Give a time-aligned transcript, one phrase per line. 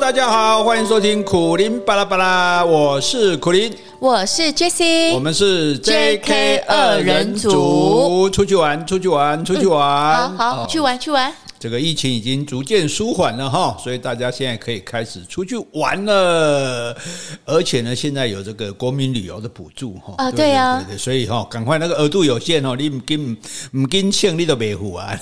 [0.00, 11.30] 大家好，欢迎收听苦林巴拉巴拉，我是苦林，我是 Jessie，我们是 JK 二人组，出去玩，出去玩，出去玩，嗯、好好、哦、去玩，去玩。
[11.60, 16.96] 这个疫情已经逐渐舒缓了哈，所以大家现在可以开始出去玩了，
[17.44, 23.36] 而且呢，现在有这个国民旅游的补助哈啊，对呀，对对，所以哈，赶快那个额度有限哦，你唔跟
[23.72, 25.20] 唔跟庆你都别付啊。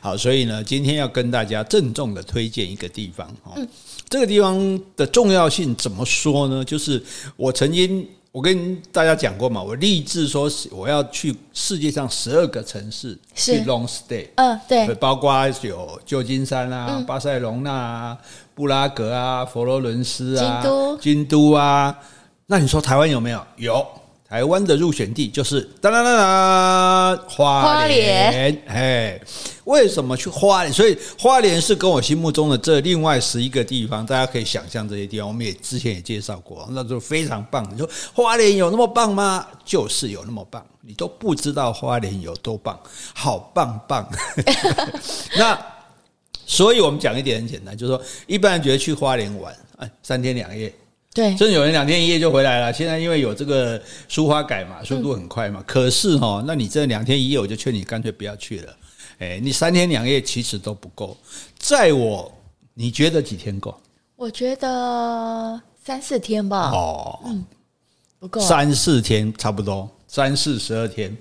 [0.00, 3.54] 好，所以呢，今天要跟大家郑重的推荐一个地方哈，
[4.08, 6.64] 这个地方的重要性怎么说呢？
[6.64, 7.00] 就是
[7.36, 8.04] 我曾经。
[8.30, 15.32] 我跟大家讲过嘛，我立志说我要去世界上十二个城市去 long stay，嗯，对，包括
[15.62, 18.18] 有旧金山啊、嗯、巴塞隆纳啊、
[18.54, 21.98] 布拉格啊、佛罗伦斯啊、京都、京都啊。
[22.46, 23.42] 那你说台湾有没有？
[23.56, 23.86] 有。
[24.28, 29.18] 台湾的入选地就是哒啦啦啦花莲，哎，
[29.64, 30.70] 为什么去花莲？
[30.70, 37.66] 所以花莲是跟我心目中的这另外十一个地方，大家可以想象这些地方，我们也之前也介绍过，那就非常棒。
[37.72, 39.46] 你说花莲有那么棒吗？
[39.64, 42.78] 就是有那么棒，你都不知道花莲有多棒，
[43.14, 44.06] 好棒棒。
[45.38, 45.58] 那
[46.44, 50.70] 所以我们讲一点很简单，就是说一般人觉得去花莲玩，哎，三天两夜。
[51.18, 52.72] 对，甚至有人两天一夜就回来了。
[52.72, 55.58] 现在因为有这个苏花改嘛，速度很快嘛。
[55.58, 58.76] 嗯、可是哈，那你这两天一夜，我就劝你干脆不要去了。
[59.18, 61.16] 哎，你三天两夜其实都不够。
[61.58, 62.32] 在我，
[62.72, 63.76] 你觉得几天够？
[64.14, 66.70] 我觉得三四天吧。
[66.70, 67.44] 哦，嗯，
[68.20, 68.40] 不够。
[68.40, 71.12] 三四天差不多，三四十二天。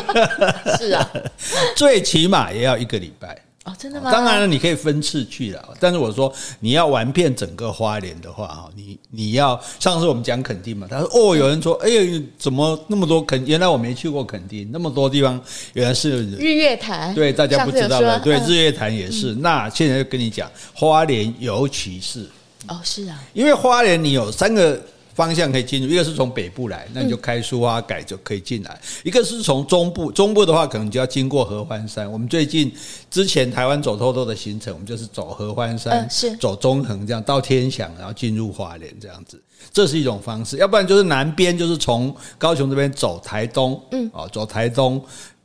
[0.76, 1.10] 是啊，
[1.74, 3.43] 最起码也要一个礼拜。
[3.64, 4.12] 哦，真的吗？
[4.12, 5.70] 当然了，你可以分次去了。
[5.80, 13.42] 但是我说你要玩遍整个花莲的话，哈，你你要上次我们讲垦丁嘛，他说哦，有人说，哎呀，怎么那么多垦？
[13.46, 15.40] 原来我没去过垦丁，那么多地方
[15.72, 17.14] 原来是日月潭。
[17.14, 19.34] 对，大家不知道的，对，日月潭也是。
[19.36, 22.28] 那现在就跟你讲，花莲尤其是
[22.68, 24.78] 哦，是啊，因为花莲你有三个。
[25.14, 32.10] 方向可以进入，一个是从北部来，那你就开苏花改就可以进来；嗯、一个是从中部，中部的话可能就要经过合欢山。
[32.10, 32.72] 我们最近
[33.10, 39.40] 之前台湾走透透的行程，我们就是走合欢山，嗯、是走中横这样到天祥，然后进入花莲这样子，
[39.72, 40.56] 这是一种方式。
[40.56, 45.00] 要不然就是南边，就是从高雄这边走台东，嗯，哦，走台东，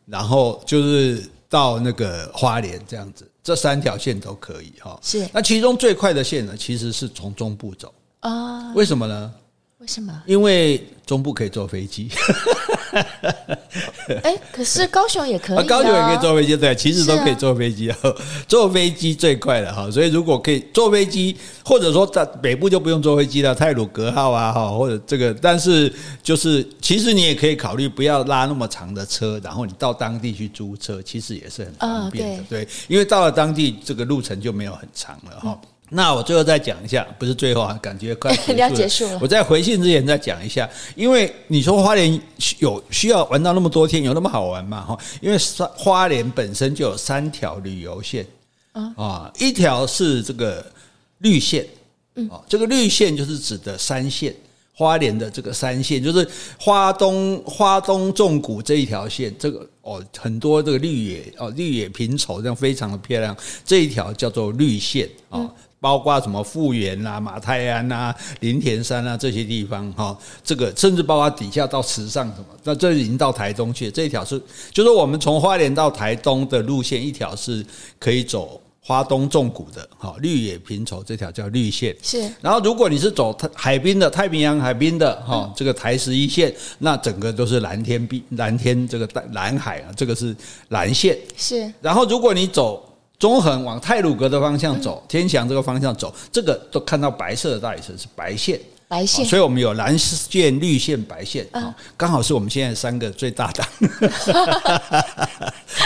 [0.07, 4.99] 然后就是到那个花莲这样子，这三条线都可以哈。
[5.03, 8.73] 是，那其中最快的线呢，其实是从中部走啊？
[8.73, 9.31] 为什么呢？
[9.89, 10.21] 为什么？
[10.27, 12.11] 因为中部可以坐飞机。
[14.23, 17.91] 哎，可是高雄也可以，高雄也可以坐飞机，对，其实都可以坐飞机，
[18.47, 19.89] 坐飞机最快了哈。
[19.89, 21.35] 所以如果可以坐飞机，
[21.65, 35.59] 或者说在北部就不用坐飞机了，泰鲁格号啊哈，或者这个，但是就是其实你也可以考虑不要拉那么长的车，然后你到当地去租车，其实也是很方便的，对，因为到了当地这个路程就没有很长了哈。
[35.91, 38.31] 那我最后再讲一下，不是最后啊，感觉快。
[38.55, 39.19] 要结束了。
[39.21, 42.21] 我在回信之前再讲一下，因为你说花莲
[42.59, 44.81] 有需要玩到那么多天，有那么好玩吗？
[44.81, 45.37] 哈，因为
[45.75, 48.25] 花莲本身就有三条旅游线
[48.95, 50.63] 啊，一条是这个
[51.19, 51.65] 绿线，
[52.29, 54.35] 哦，这个绿线就是指的山线，
[54.73, 56.27] 花莲的这个山线就是
[56.59, 63.35] 花东花东纵谷这一条线，这个哦很多这个绿野哦绿野平畴，这样非常的漂亮，
[63.65, 65.49] 这一条叫做绿线啊。
[65.81, 73.91] 包括什么富源啊、马太安啊、林田山啊这些地方哈，这个甚至包括底下到池上什么，那这已经到台东去了。
[73.91, 74.41] 这一条是，
[74.73, 77.65] 就是我们从花莲到台东的路线，一条是
[77.97, 81.95] 可以走花东纵谷的，哈，绿野平畴这条叫绿线。
[82.01, 82.29] 是。
[82.41, 90.35] 然后如果你是走海滨的，太平洋海滨的，哈，这个台十一线，那整个都是蓝天碧蓝天这个蓝海啊，这个是
[90.69, 91.17] 蓝线。
[91.37, 91.71] 是。
[91.79, 92.85] 然后如果你走。
[93.19, 98.57] 中横往泰鲁阁的方向走，天祥这个方向走，这个都看到白色的大理石是白线，
[98.89, 103.67] 白线，所以我们有蓝线、绿线、白线，啊，刚好是我们现在三个最大党。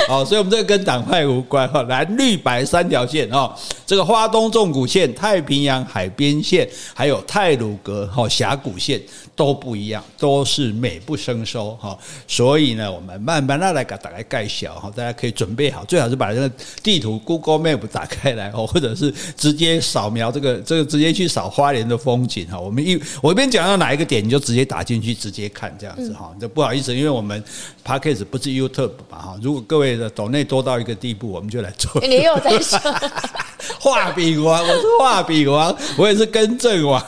[0.07, 3.53] 好， 所以我们这个跟党派无关哈，蓝绿白三条线啊，
[3.85, 9.01] 这个花东纵谷线、太平洋海边线，还有泰鲁阁哈峡谷线
[9.35, 11.99] 都不一样，都是美不胜收哈。
[12.25, 16.49] 所以呢，我们慢慢的来给大家盖小哈，大家可以准备好，最好是把这个
[16.81, 22.57] 地图 Google Map 打开来哦，或者是直接扫描这个这个直接去扫花莲的风景哈。
[22.57, 26.31] 我们一我一边讲到哪一个点，你就直接打进去直接看这样子哈。
[26.39, 27.43] 这不好意思，因为我们
[27.85, 29.37] Podcast 不是 YouTube 嘛哈。
[29.41, 32.01] 如果各位的抖内多到一个地步，我们就来做。
[32.01, 32.79] 你又在说
[33.79, 37.03] 画饼王，我是画饼王，我也是更正王，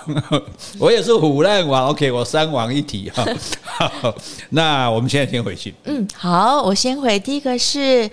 [0.80, 1.88] 我也是虎烂王。
[1.88, 3.26] OK，我三王一体哈。
[3.64, 4.16] 好，
[4.52, 5.74] 那我们现在先回去。
[5.84, 7.20] 嗯，好，我先回。
[7.20, 8.10] 第一个是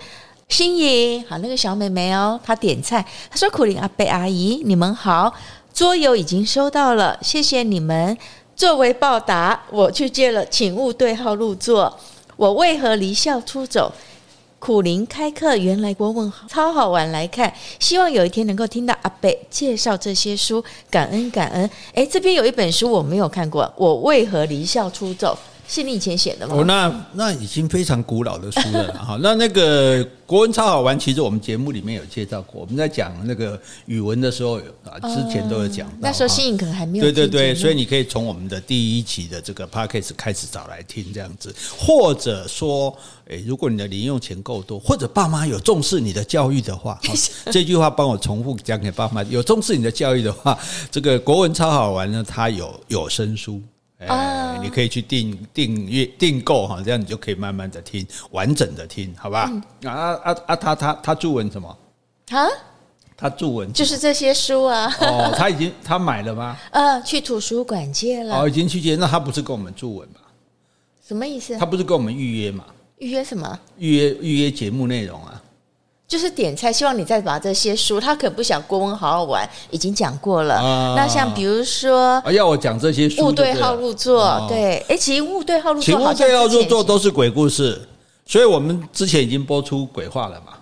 [0.49, 5.33] 心怡，好，那个小妹妹哦，她点菜，她说：“苦林阿贝阿姨，你们好，
[5.73, 8.15] 桌游已经收到了，谢谢你们。
[8.55, 11.97] 作为报答，我去借了，请勿对号入座。
[12.35, 13.91] 我为何离校出走？
[14.59, 21.67] 苦灵开课，原来国文超好玩，来看，希望有一天能够听到阿北介绍这些书，感恩感恩。
[21.93, 25.35] 诶，这边有一本书我没有看过，我为何离校出走？”
[25.73, 26.55] 是你以前写的吗？
[26.55, 29.17] 哦，那那已经非常古老的书了 哈。
[29.23, 32.61] 那那个国文超好玩，其实我们节目里面有介绍过。
[32.61, 35.95] 我们在讲那个语文的时候，啊，之前都有讲到。
[35.99, 37.03] 那时候新颖可能还没有。
[37.03, 42.95] 对对对，所以你可以从我们的第一期的这个 podcast 开始找来听这样子，或者说，
[43.27, 46.99] 诶，如果你的零用钱够多，或者爸妈有重视你的教育的话，
[47.51, 49.23] 这句话帮我重复讲给爸妈。
[49.23, 50.55] 有重视你的教育的话，
[50.91, 53.59] 这个国文超好玩呢，它有有声书。
[54.07, 59.51] 哎，你可以去订订阅订购哈，这样你就可以慢慢的听，完整的听，好吧？
[59.85, 59.91] 啊
[60.23, 60.55] 啊啊！
[60.55, 61.77] 他他他注文什么？
[62.31, 62.47] 啊？
[63.15, 64.93] 他注文就是这些书啊。
[65.01, 66.57] 哦，他已经他买了吗？
[66.71, 68.41] 呃，去图书馆借了。
[68.41, 70.15] 哦，已经去借，那他不是跟我们注文吗？
[71.05, 71.57] 什么意思？
[71.57, 72.65] 他不是跟我们预约吗？
[72.97, 73.59] 预约什么？
[73.77, 75.41] 预约预约节目内容啊。
[76.13, 80.53] 就是点菜，希望你再把这些书，他可不想郭文好好玩，已经讲过了。
[80.53, 87.81] 啊、那像比如说，要我讲这些书，勿对号入座，哦、对，哎，其实误对号入座，请勿对号入座都是鬼故事，
[88.27, 90.53] 所以我们之前已经播出鬼话了嘛。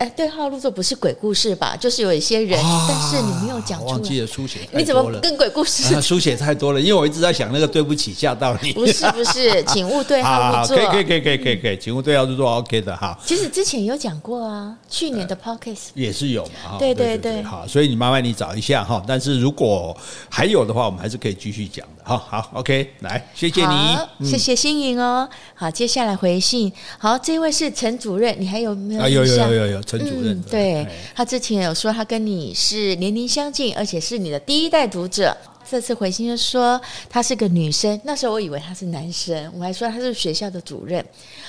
[0.00, 1.76] 哎，对号入座不是鬼故事吧？
[1.78, 3.92] 就是有一些人，啊、但是你没有讲出来。
[3.92, 5.94] 忘记了书写，你怎么跟鬼故事？
[5.94, 8.72] 啊、书写太多了，因为我一直在想那个对不起吓到你。
[8.72, 10.74] 不 是不是， 请勿对号入座。
[10.74, 13.18] 可以可以可以可以可以可以，请勿对号入座，OK 的哈。
[13.26, 16.78] 其实之前有讲过啊，去年的 Pocket 也是有嘛。
[16.78, 19.04] 对对对，好，所以你麻烦你找一下哈。
[19.06, 19.94] 但是如果
[20.30, 22.02] 还有的话，我们还是可以继续讲的。
[22.02, 23.74] 哈好，OK，来，谢谢你，
[24.20, 25.28] 嗯、谢谢心颖哦。
[25.54, 26.72] 好，接下来回信。
[26.98, 29.02] 好，这位是陈主任，你还有没有？
[29.02, 30.86] 啊，有有有有有，陈主任，嗯、对。
[31.14, 35.36] 他之前有说他跟你是年龄相近，而且是你的第一代读者。
[35.68, 41.04] 这次回信就说她是个女生，那时候我以为他是男生，我还说他是学校的主任。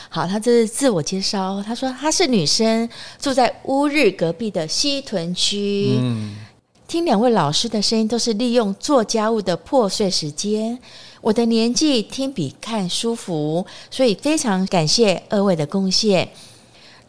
[0.09, 2.88] 好，他这是自我介绍，他说他是女生，
[3.19, 5.97] 住在乌日隔壁的西屯区。
[5.99, 6.35] 嗯，
[6.88, 10.77] 听两位老师的声音都是利用做家务的破碎时间。
[11.21, 16.29] 我的年纪听比看舒服，所以非常感谢二位的贡献。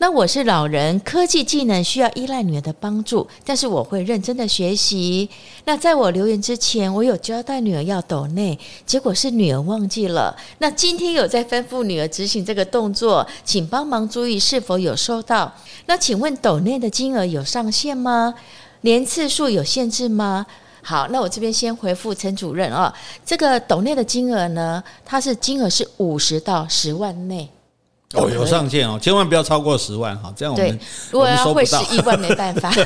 [0.03, 5.31] 那我是老人，科技技能需要依赖女儿的帮助，但是我会认真的学习。
[5.65, 10.37] 那在我留言之前，我有交代女儿要抖内，结果是女儿忘记了。
[10.59, 15.55] 那今天有在吩咐女儿执行这个动作，请帮忙注意是否有收到。
[15.87, 18.35] 那请问抖内的金额有上限吗？
[18.81, 20.45] 连次数有限制吗？
[20.83, 22.93] 好，那我这边先回复陈主任啊，
[23.25, 27.49] 这个抖内的金额呢，它是金额是五十到十万内。
[28.15, 32.71] 哦，有上限哦，千万不要超过十万哈，这样我们对，如果要会十一万没办法。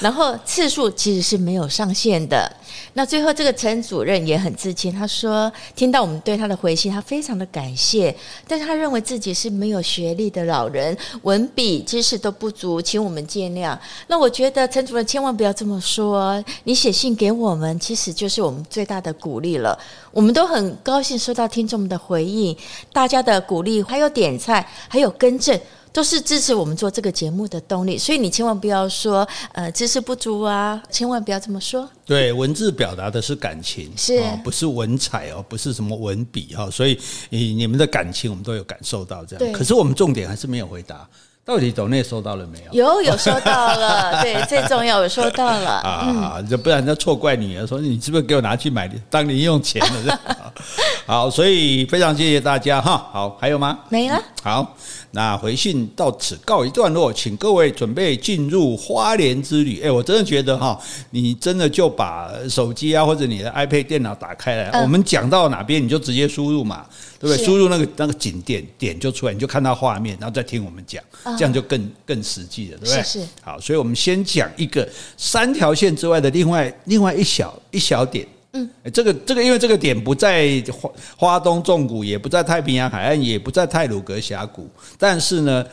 [0.00, 2.50] 然后次数其实是没有上限的。
[2.92, 8.14] 那最后这个陈主任也很自谦，他说听到我们对他的回信，他非常的感谢，
[8.46, 13.76] 但是他认为自己是没有学历的老人，文笔知识都不足，请我们见谅。
[14.06, 19.76] 那我觉得陈主任千万不要这么说，你写信给我们，其实就是我们最大的鼓励了。
[20.12, 22.56] 我们都很高兴收到听众们的回应，
[22.92, 25.58] 大家的鼓励，还有点菜，还有更正。
[25.90, 31.88] 都是支持我们做这个节目的动力，所以你千万不要说呃知识不足啊，千万不要这么说。
[32.04, 36.96] 对，文字表达的是感情，是、哦、不是文采哦，不是什么文笔哈、哦，所以
[37.30, 39.38] 你你们的感情我们都有感受到这样。
[39.38, 41.08] 对可是我们重点还是没有回答。
[41.48, 43.00] 到底抖内收到了没有？
[43.00, 46.42] 有，有收到了， 对，最重要有收到了啊！
[46.46, 50.20] 就不然人家错怪你了说，你是不是给我拿去买当零用钱了？
[51.08, 53.08] 好，所以非常谢谢大家哈。
[53.10, 53.78] 好，还有吗？
[53.88, 54.22] 没了。
[54.42, 54.76] 好，
[55.12, 59.80] 那回信到此告一段落，请各位准备进入花莲之旅。
[59.82, 60.78] 哎，我真的觉得哈，
[61.10, 66.86] 你真的就把手机啊或者你的 iPad 电脑打开来，我们讲到哪边你就直接输入嘛。
[67.20, 67.44] 对不对？
[67.44, 71.02] 输入那个那个景点点就出来，你就看到画面，然后再听我们讲，
[71.36, 73.02] 这样就更更实际了，对不对？
[73.02, 73.26] 是是。
[73.42, 78.24] 好，所以我们先讲一个三条线之外的另外另外一小一小点。
[78.58, 85.64] 嗯，这个这个，因为这个点不在花花东纵谷，也不在太平洋海岸，也不在泰鲁格峡谷，但是呢，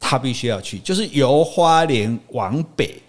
[0.00, 3.00] 他必须要去，就是由花莲往北。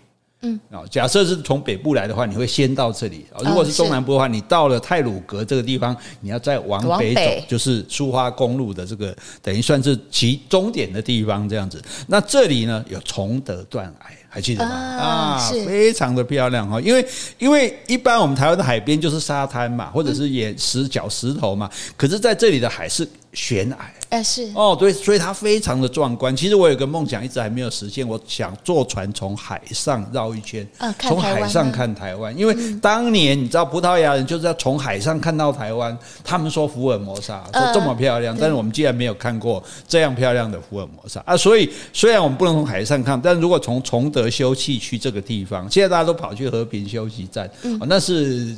[0.45, 3.25] 嗯，啊假设是从北部来的话，你会先到这里。
[3.45, 11.81] 如果是中南部的话，你到了泰鲁格这个地方，你要再往北走，就是苏花公路的这个等于算是其终点的地方这样子。
[12.07, 14.71] 那这里呢，有崇德断崖，还记得吗？
[14.71, 16.81] 啊，非常的漂亮哈。
[16.81, 17.05] 因为
[17.37, 23.77] 因为一般我们台湾的海边就是沙滩嘛，或者是岩石、角石头嘛，可是在这里的海是悬崖。
[24.09, 26.35] 哎，是哦，对，所以它非常的壮观。
[26.35, 30.67] 其实我有个梦想，一直还没有实现，我想坐船从海上绕一圈，
[30.99, 32.37] 从海上看台湾。
[32.37, 41.35] 因为当年你知道，葡萄牙人就是要从海上看到台湾，他们说福尔摩沙说这么漂亮，但是我们竟然没有看过这样漂亮的福尔摩沙啊。
[41.35, 47.49] 所以虽然我们不能从海上看，但如果从崇德休憩区这个地方，现在大家都跑去和平休息站，
[47.87, 48.55] 那是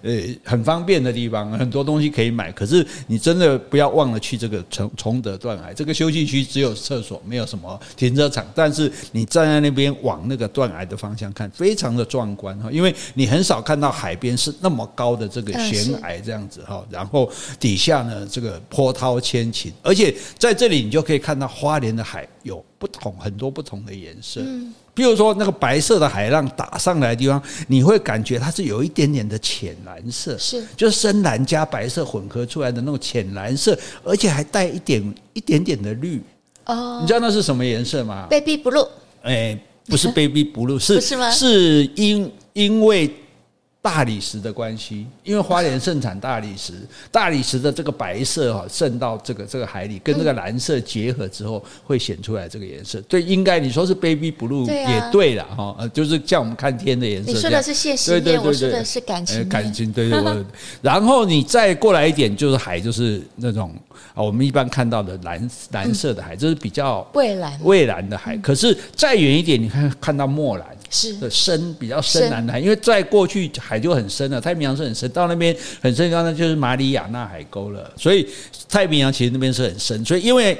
[0.00, 0.10] 呃
[0.44, 2.50] 很方便的地方，很多东西可以买。
[2.52, 8.44] 可是你真的不要忘了去这个崇崇德断崖这个休息区，只有厕所，没有什么停车场。
[8.54, 24.40] 但是你站在那边往那个断崖的方向看，非常的壮观哈，因为你很少看到海边是那么高的这个悬崖这样子哈，然后底下呢这个波涛千顷，而且在这里你就可以看到花莲的海有不同很多不同的颜色。
[24.94, 36.22] 比如说那个白色的海浪打上来的地方，你会感觉它是有一点点的浅蓝色，是就是深蓝加白色混合出来的那种浅蓝色，而且还带一点一点点的绿。
[36.66, 38.88] 哦，你知道那是什么颜色吗？Baby blue。
[39.22, 41.00] 哎，不是 Baby blue，是
[41.32, 43.14] 是因因为。
[43.84, 46.72] 大理石的关系，因为花莲盛产大理石，
[47.12, 52.98] 大理石的这个白色哈渗到这个这个海里，跟这个蓝色结合之后，会显出来这个颜色。
[53.02, 57.30] 对，应该你说是 baby blue 也对了哈，就是像我们看天的颜色。
[57.30, 59.46] 你说的是谢师宴，我说的是感情。
[59.50, 60.42] 感情，对对对。
[60.80, 63.70] 然后你再过来一点，就是海，就是那种
[64.14, 68.34] 啊，我们一般看到的蓝蓝色的海，这是比较蔚蓝蔚蓝的海。
[68.38, 70.73] 可是再远一点，你看看到墨蓝。
[70.94, 71.14] 是。
[71.14, 78.28] 的深比较深蓝的海，因为在过去海就很深了，太平洋是很深，到那边很深，刚才就是马里亚纳海沟了，所以
[78.68, 80.56] 太平洋其实那边是很深，所以因为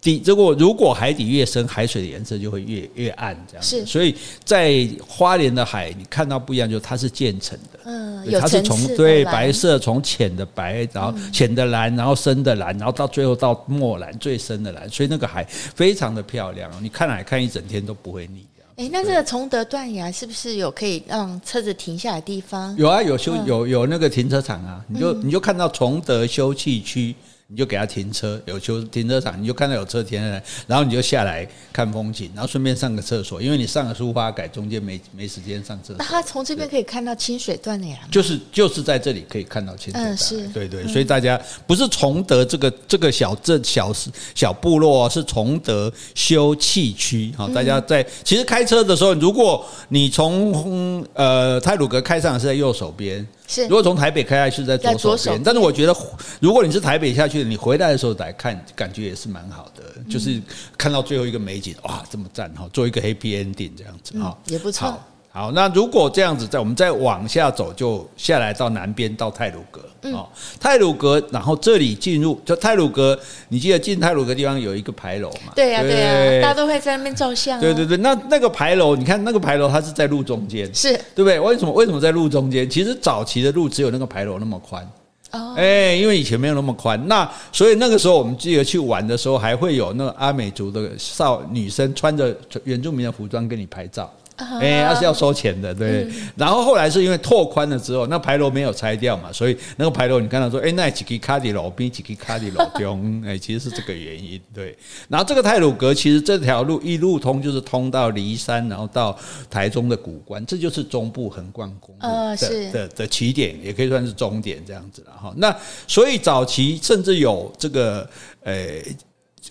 [0.00, 3.62] 底如果如果海底越深，海水的颜色就会越越暗，这样。
[3.62, 18.44] 是，所以在花莲的海你看到不一样，就是它是渐层的，嗯，它是从对白色从浅的白，然后浅的蓝，然后深的蓝，然后到最后到墨蓝最深的蓝，所以那个海非常的漂亮，你看海看一整天都不会腻。
[18.80, 22.74] 哎，那这个崇德断崖是不是有可以让车子停下来的地方？
[22.78, 27.14] 有啊，有修有有那个停车场啊，你就你就看到崇德休憩区。
[27.50, 35.96] 你就给他停车，有休停车场，你就看到有车停下来，然后你就下来看风景，然后顺便上个厕所，因为你上了苏花改，中间没 没时间上厕所。
[35.98, 37.98] 那他从这边可以看到清水断崖？
[38.08, 40.14] 就是就是在这里可以看到清水断崖。
[40.14, 43.92] 嗯，是，对对，所以大家不是崇德这个这个小镇小
[44.32, 47.32] 小部落，是崇德休憩区。
[47.36, 53.26] 好，大家在其实开车的时候，如果你从呃泰鲁阁开上是在右手边。
[53.50, 55.96] 是，如果从台北开下去是在左手边，但是我觉得，
[56.38, 60.40] 如果你是台北下去的，你回来的时候来看，感觉也是蛮好的，就是
[60.78, 64.96] 看到最后一个美景，哇，这么赞哈，做一个 happy ending 这样子哈，也不错。
[65.32, 69.80] 好，那如果这样子，在我们再往下走，就下来到南边到太鲁阁
[70.12, 70.26] 啊，
[70.58, 73.16] 泰鲁阁，然后这里进入就泰鲁阁，
[73.48, 75.52] 你记得进泰鲁阁地方有一个牌楼嘛？
[75.54, 77.60] 对呀，对呀，大家都会在那边照相。
[77.60, 81.38] 对对对，那那个牌楼，你看那个牌楼，它是在路中间，是对不对？
[81.38, 82.68] 为什么为什么在路中间？
[82.68, 84.84] 其实早期的路只有那个牌楼那么宽
[85.30, 94.12] 哦，哎，因为以前没有那么宽，那所以那个时候我们记得去玩的时候，还会有那个阿美族的少女生穿着原住民的服装跟你拍照。
[94.60, 96.08] 哎，那是要收钱的，对。
[96.36, 104.76] 然后后来是因为拓宽了之后，那牌楼没有拆掉嘛，所以那个牌楼你看到说，哎，那几个卡迪老兵，几个卡迪老中， 哎，其实是这个原因，对。
[105.08, 109.16] 然后这个泰鲁阁其实这条路一路通就是通到梨山，然后到
[109.48, 115.32] 台中的古关，这就是中部横贯公路的的的起点，也可以算是终点这样子了哈。
[115.36, 115.54] 那
[115.86, 118.08] 所以早期甚至有这个，
[118.42, 118.54] 呃，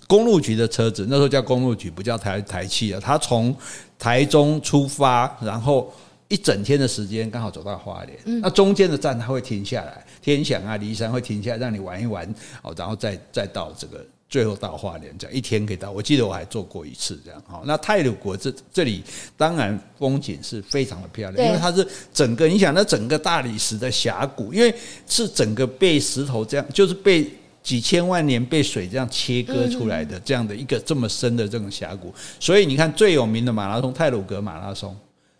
[0.07, 3.55] 公路局的车子，那时候叫公路局，不叫台台汽啊，他从。
[3.99, 5.93] 台中出发，然后
[6.29, 8.17] 一整天的时间刚好走到花莲。
[8.23, 12.25] 嗯、那中间的站它会停下来，天祥啊、梨山会停下来让你玩一玩
[12.63, 15.91] 哦，然后再再到这个最后到花莲，这样一天可以到。
[15.91, 17.43] 我记得我还做过一次这样。
[17.45, 19.03] 好，那泰鲁国这这里
[19.35, 24.73] 当然风景是非常的漂亮，因为它是整个你想那整个大理石的峡谷，因为
[25.05, 27.29] 是整个被石头这样，就是被。
[27.61, 34.95] 几千万年被水这样切割出来的这样的一个这么深的这种峡谷，所以你看最有名的马拉松泰鲁格马拉松，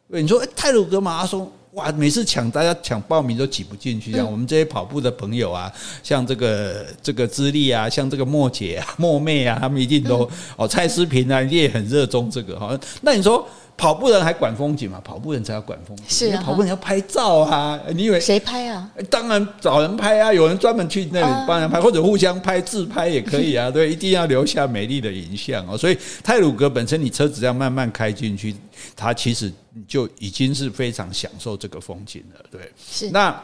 [0.08, 5.72] 你说诶泰鲁格马拉松哇，每次抢大家抢报名都挤不进去，像我们这些跑步的朋友啊，
[6.04, 13.48] 像这个这个资历啊，像这个莫姐啊、莫妹啊，他们一定都哦，蔡思平啊，你也很热衷这个哈，那你说？
[13.79, 15.00] 跑步人还管风景嘛？
[15.01, 17.79] 跑步人才要管风景，是啊，跑步人要拍照啊！
[17.95, 18.91] 你以为谁拍啊？
[19.09, 20.33] 当然找人拍啊！
[20.33, 23.71] 有人专门去那里帮人拍，或者互相拍自拍也可以啊。
[23.71, 25.77] 对，一定要留下美丽的影像哦。
[25.77, 28.53] 所以泰鲁格本身，你车子这样慢慢开进去，
[28.98, 29.50] 它其实
[29.88, 32.45] 就已经是非常享受这个风景了。
[32.51, 33.41] 对，是那。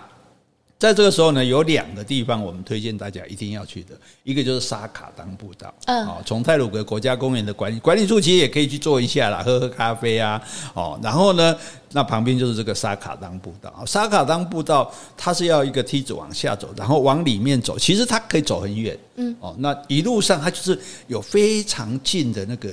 [0.78, 10.42] 在这个时候呢，有两个地方我们推荐大家一定要去的，一个就是沙卡当步道，嗯，哦，从泰鲁阁国家公园的管理管理处其实也可以去坐一下啦，喝喝咖啡啊，
[10.74, 11.56] 哦，然后呢，
[11.94, 20.78] 那旁边就是这个沙卡当步道，沙卡当步道它是要一个梯子往下走，然后往里面走，其实它可以走很远，嗯，哦，那一路上它就是
[21.08, 22.70] 有非常近的那个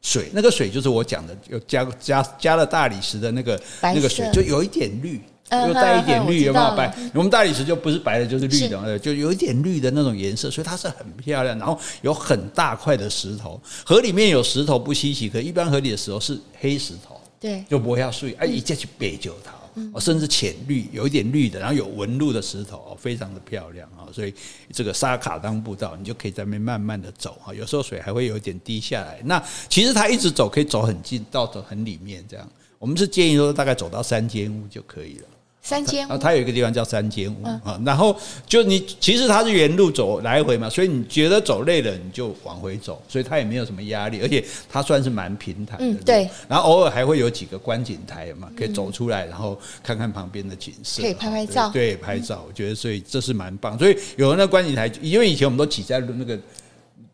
[0.00, 5.20] 水，那个水就是我讲的有加加加了大理石的那个那个水，就有一点绿。
[5.50, 6.92] 又带一点绿，有没有白？
[7.14, 11.56] 我们大理石就不是白的，就是绿的，就有一点绿的那种颜色，所以它是很漂亮。
[11.58, 18.32] 然后有很大块的石头，河里面有石头不稀奇，可一般河里的石头是黑石头，对，就不会要碎。
[18.38, 24.08] 哎，一再去白酒桃，甚至浅绿，有一点绿的，然后有纹路的石头，哦非常的漂亮啊。
[24.12, 24.32] 所以
[24.72, 27.52] 这个沙卡当步道，你就可以在那边慢慢的走啊。
[27.52, 29.20] 有时候水还会有一点滴下来。
[29.24, 32.48] 那其实它一直走可以走很近，到走很里面这样。
[32.78, 35.28] 我们是建议说大概走到三间屋就可以了。
[35.64, 38.14] 三间屋，它有一个地方叫三间屋啊，然后
[38.46, 45.84] 就你其实它是原路走来回嘛，所以你觉得走累了你就往回走，所以它也没有什么压力，而且它算是蛮平坦的。
[45.86, 46.28] 嗯，对。
[46.46, 51.70] 然后偶尔还会有几个观景台嘛，可以走出来，然后看看旁边的景色，可以拍拍照。
[51.70, 53.78] 对，拍照，我觉得所以这是蛮棒。
[53.78, 56.38] 所以有那观景台，因为以前我们都挤在那个。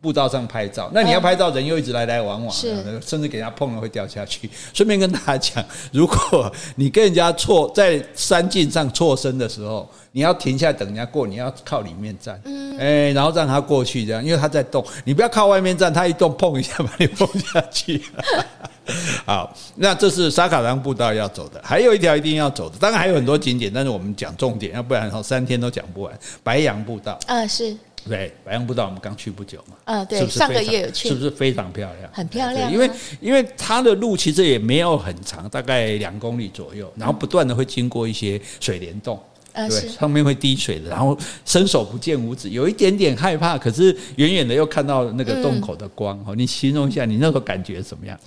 [0.01, 4.49] 步道上拍照，那你要拍照，人又一直来来往往，甚至给人家碰了会掉下去。
[4.73, 12.41] 顺便跟大家讲，如果你跟人家错在山径上错身的时候，你要停下来等人家过，你要靠里面站，
[12.79, 18.03] 哎，然后让他过去，这样，因为他在动，你不要靠外面站，他一动碰一下把你碰下去。
[19.27, 26.19] 好，那这是沙卡当步道要走的，还有一条一定要走的，当然还有很多景点，但是我们讲重点，要不然三天都讲不完。
[26.43, 27.77] 白杨步道，啊，是。
[28.09, 32.11] 对，白杨步道我们刚去不久嘛，嗯，对，上个月有去，是不是非常漂亮？
[32.13, 32.91] 很漂亮，因为
[33.21, 39.21] 因为它的路其实也没有很长，大概两公里左右，然后不断的会经过一些水帘洞，
[39.55, 48.19] 对，上面会滴水的，然后伸手不见五指，有一点点害怕，可是远远的又看到那个洞口的光，哦，你形容一下，你那时候感觉怎么样？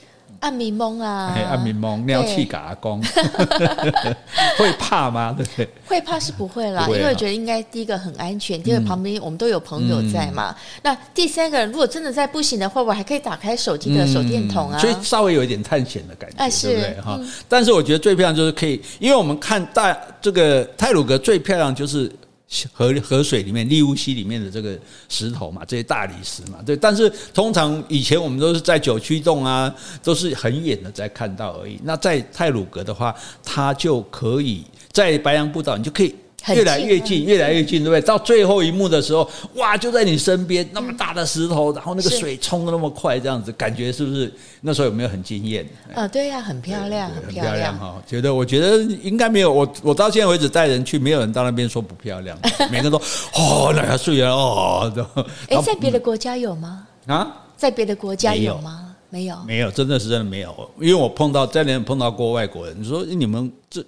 [0.44, 3.02] 暗迷蒙啊，暗迷蒙，尿气嘎公，
[4.60, 5.34] 会怕吗？
[5.36, 5.70] 对不对？
[5.88, 10.54] 会怕是不会啦，因为我觉得应该第一个很安全，第二旁边我们都有朋友在嘛。
[10.82, 17.02] 那第三个，如果真的再不行的话，我还可以打开手机的手电筒啊，所以稍微有一点探险的感觉，对不对？
[17.02, 17.18] 哈，
[17.48, 22.12] 但是我觉得最漂亮就是可以，因为我们看大这个泰鲁格最漂亮就是。
[22.72, 24.78] 河河水里面，利乌溪里面的这个
[25.10, 26.78] 石头嘛，这些大理石嘛，对。
[26.78, 31.80] 但是通常以前我们都是在九曲洞啊，都是很远的在看到而已。
[31.84, 33.14] 那在泰鲁阁的话，
[33.44, 36.16] 它就可以在白杨步道，你就可以。
[36.50, 38.02] 越来越近，越来越近，对不对？
[38.02, 44.34] 到最后一幕的时候，哇，就在你身边，那么大的石头，然后那个水冲的那么快，这样子，感觉是不是？
[44.62, 45.66] 那时候有没有很惊艳？
[45.94, 48.02] 啊，对呀，很漂亮，很漂亮哈。
[48.06, 52.38] 觉得，我觉得应该没有，我我到现在为止带人去，没有人到那边说不漂亮，
[52.70, 52.98] 每个人都
[53.36, 56.86] 哦，那个水啊，哦，哎，在别的国家有吗？
[57.08, 58.96] 啊，在别的国家有吗？
[59.10, 63.82] 没有，没有，真的是真的没有，因为我碰到在那边碰到过外国人，你说你们这。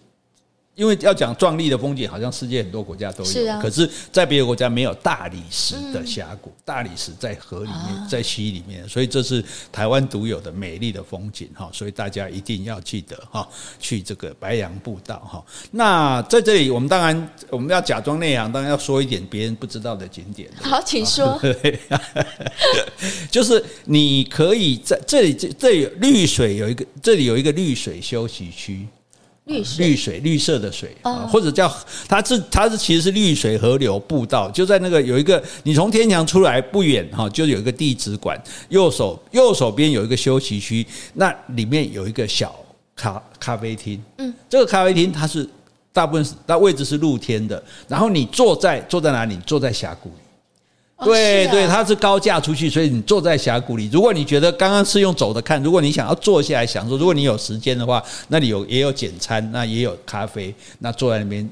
[0.76, 13.48] 因为要讲壮丽的风景，好像世界很多国家都有，是啊、可是，在别的国家没有大理石的峡谷，嗯、大理石在河里面，在溪里面，所以这是台湾独有的美丽的风景哈，所以大家一定要记得哈，
[13.80, 15.44] 去这个白杨步道哈。
[15.72, 20.50] 那在这里，我们当然我们要假装内行，当然要说一点别人不知道的景点。
[20.62, 21.40] 好，请说。
[23.32, 28.86] 就是你可以在这里，这这里绿水有一个，这里有一个绿水休息区。
[29.46, 31.72] 绿水，绿水，绿色的水啊，或者叫
[32.08, 42.56] 它是它是其实是绿水河流步道，就在那个有一个你从天桥出来不远哈，就有一个地质馆，右手右手边有一个休息区，那里面有一个小
[42.96, 45.48] 咖咖啡厅，嗯，这个咖啡厅它是
[45.94, 49.38] 大部分是它位置是露天的，然后你坐在坐在哪里？
[49.46, 50.16] 坐在峡谷里。
[51.04, 53.90] 对对，它是高架出去，所以你坐在峡谷里。
[53.92, 61.48] 如果你觉得刚刚是用走的看，如果你想要坐下来享受，如果你有时间的话，那里有也有简餐，那也有咖啡，那坐在那边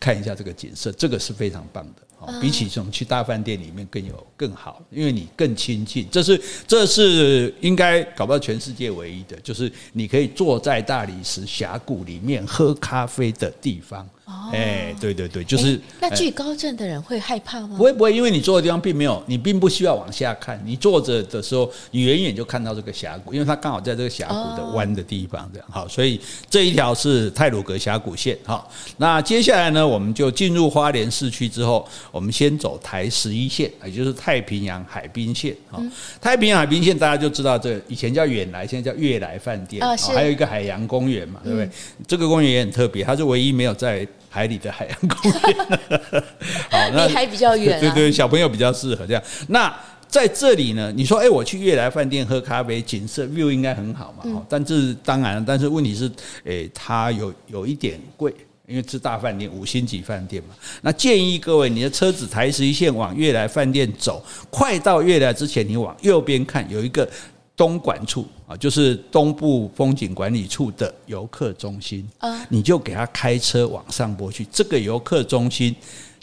[0.00, 2.02] 看一下这个景色，这个是非常棒的。
[2.40, 6.08] 比起这种去大饭店里面更有更好，因为你更亲近。
[6.10, 14.08] 这是这是应该搞不到全世界唯一的，就是你可以坐在大理石峡谷里面喝咖啡的地方。
[14.52, 17.76] 哎，对对对，就是那惧高症的人会害怕吗？
[17.76, 28.36] 不会不会，因为你坐的地方并没有，你并不需要往下看，你坐着的时候，你远远就看到这个峡谷，因为它刚好在这个峡谷的弯的地方，这样好，所以这一条是泰鲁格峡谷线。
[28.44, 35.54] 好，那接下来呢，我们就进入花莲市区之后，我们先走台十一线，也就是太平洋海滨线。
[35.70, 35.80] 好，
[36.20, 39.86] 太平洋海滨线大家就知道，这以前叫远来，现在叫悦来饭店。
[40.14, 41.70] 还有一个海洋公园嘛，对不对？
[42.08, 45.40] 这个公园也很特别，它是唯一没有在海里的海洋公园。
[46.70, 49.22] 好，那离海比较远，啊，对对，小朋友比较适合这样。
[49.48, 49.74] 那
[50.08, 54.22] 在这里呢，你说，哎，我去悦来饭店喝咖啡，景色 view 应该很好嘛？
[54.24, 56.10] 嗯、但是当然，但是问题是，
[56.44, 58.34] 哎，它有有一点贵，
[58.66, 60.54] 因为是大饭店，五星级饭店嘛。
[60.82, 67.08] 那建议各位，你的车子台十一线往悦来饭店走，快到悦来之前，你往右边看，有一个。
[67.56, 75.74] 东莞处啊，就是东部风景管理处的游客中心啊，你就给他开车往上坡去，这个游客中心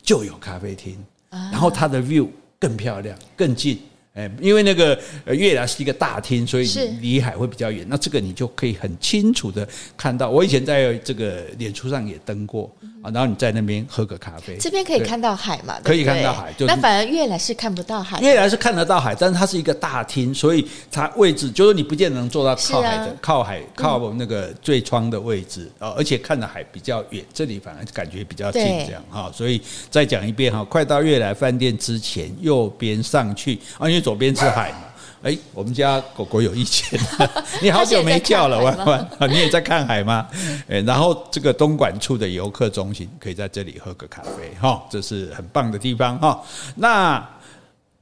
[0.02, 0.96] 就有咖啡厅，
[1.30, 2.28] 然后它的 view
[2.60, 3.80] 更漂亮，更近。
[4.14, 6.68] 哎，因为那个悦来是一个大厅，所以
[7.02, 7.84] 离海会比较远。
[7.90, 9.68] 那这个你就可以很清楚的
[9.98, 10.30] 看到。
[10.30, 12.72] 我以前在这个脸书上也登过
[13.04, 15.76] 啊，然后你在那边喝个咖啡，这边可以看到海嘛？
[15.84, 18.20] 可以看到海，就那反而悦来是看不到海。
[18.22, 29.30] 悦来是看得到海，但是它是一个大厅，所以它位置就是你不见得能坐到靠海的、靠海、靠那个最窗的位置啊，而且看的海比较远，这里反而感觉比较近，这样哈。
[29.34, 29.62] 所以
[29.92, 34.78] 再讲一遍哈，快到悦来饭店之前，右边上去啊，因为左边是海嘛，
[35.24, 37.00] 哎，我们家狗狗有意见，
[37.64, 40.28] 你好久没叫了，弯弯，你也在看海吗？
[40.68, 46.44] 哎，然后这个东莞处的游客中心可以在这里喝个咖啡，哈，这是很棒的地方哈。
[46.76, 47.26] 那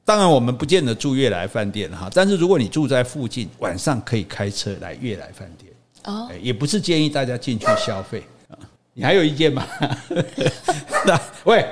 [0.03, 5.71] 当然我们不见得住悦来饭店哈，但是如果你住在附近，晚上可以开车来悦来饭店
[6.05, 8.57] 哦，也不是建议大家进去消费啊。
[8.95, 9.63] 你还有意见吗？
[11.05, 11.63] 那喂。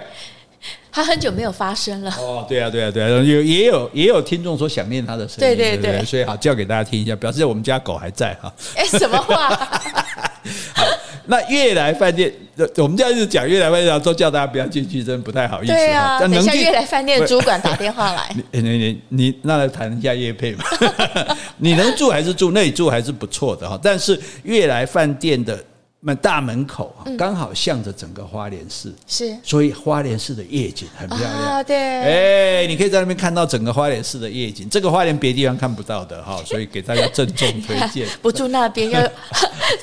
[1.00, 2.12] 他很久没有发声了。
[2.20, 8.54] 哦，对啊，对啊，对啊，有也有也有听众说想念他的声音，对对对，对，所以好叫给大家听一下，表示我们家狗还在哈。
[8.76, 9.48] 哎，什么话？
[10.76, 10.84] 好，
[11.28, 12.30] 那悦来饭店，
[12.78, 15.72] 我们这样子讲悦来饭店，都叫大家不要进去，真不太好意思。
[15.72, 20.66] 对啊，等一下悦来饭店主管打电话来， 你你你你那来谈一下业配嘛？
[21.60, 25.58] 你能住还是住那里住还是不错的哈，但是悦来饭店的。
[26.02, 31.30] 那大门口啊，刚好向着整个花莲市，是，所以花莲市的夜景很漂亮。
[31.30, 38.08] 啊，对，哎，你可以在那边看到整个花莲市的夜景，这个花莲别地方看不到的哈， 所以给大家郑重推荐。
[38.24, 39.02] 不住那边要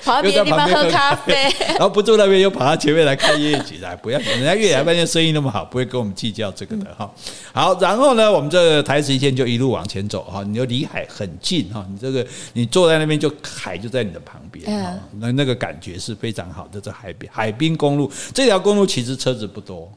[0.02, 7.12] 跑到别的地方喝咖啡，然后不住那边又跑到前面来看夜景，来不要，人家悦来饭店生意那么好，不会跟我们计较这个的哈。
[7.52, 16.05] 好，然后呢，我们这个台十一线就一路往前走哈，你就离海很近哈，你这个你坐在那边就海就在你的旁边哈，那那个感觉是。
[16.06, 19.90] 是非常好的，这海边海滨公路这条公路其实车子不多，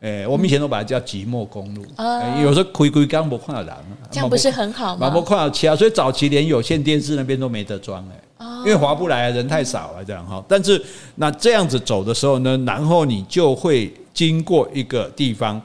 [0.00, 3.74] 哎，我们以前都把它叫寂寞公路，嗯、有时候回归刚不看到人，
[4.10, 5.10] 这样不是很好吗？
[5.10, 8.02] 不看到车，所以早期连有线电视那边都没得装
[8.38, 10.42] 哎，因为划不来，人太少了这样哈。
[10.48, 10.82] 但是
[11.16, 15.60] 那这样子走的时候呢，然后你就会经过一个地方。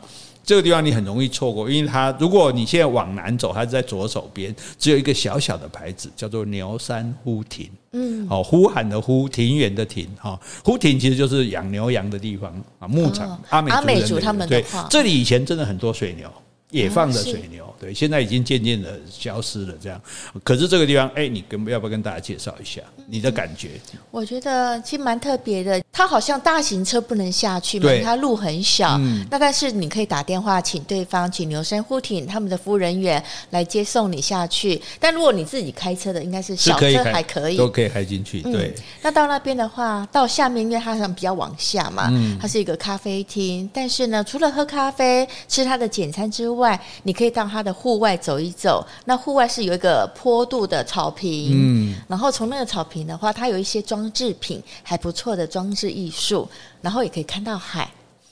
[0.45, 7.69] 这个地方你很容易错过，因为它如果你现在往南走，它是在左手边，只有一个小小的牌子，叫做牛山呼亭。
[7.93, 13.27] 嗯，哦，呼喊的呼，庭园的庭，哈，呼亭其实就是养牛羊的地方啊，牧场。
[13.29, 16.29] 哦、阿美族，阿美族他们对，这里以前真的很多水牛。
[16.75, 19.73] 野放的水牛，对，现在已经渐渐的消失了。
[19.81, 20.01] 这样，
[20.43, 23.79] 可是这个地方，哎，你跟要不要跟大家介绍一下你的感觉？
[24.11, 28.97] 我觉得其实蛮特别的，它好像大型车不能下去嘛，它路很小。
[28.99, 34.81] 嗯，那但是你可以打电话请对方，请牛山呼艇他们的服务人员来接送你下去。
[34.99, 38.41] 但如果你自己开车的，应该是小车还可以，都可以开进去。
[38.41, 42.11] 对，那到那边的话，到下面因为它好像比较往下嘛，
[42.41, 43.69] 它是一个咖啡厅。
[43.73, 48.83] 但是呢，除了喝咖啡、吃它的简餐之外，外，你可以到它的户外走一走。
[49.05, 56.49] 那户外是有一个坡度的草坪，嗯，然后从那个草坪的话，它有一些装置品，还不错的装置艺术，
[56.81, 57.87] 然后也可以看到海。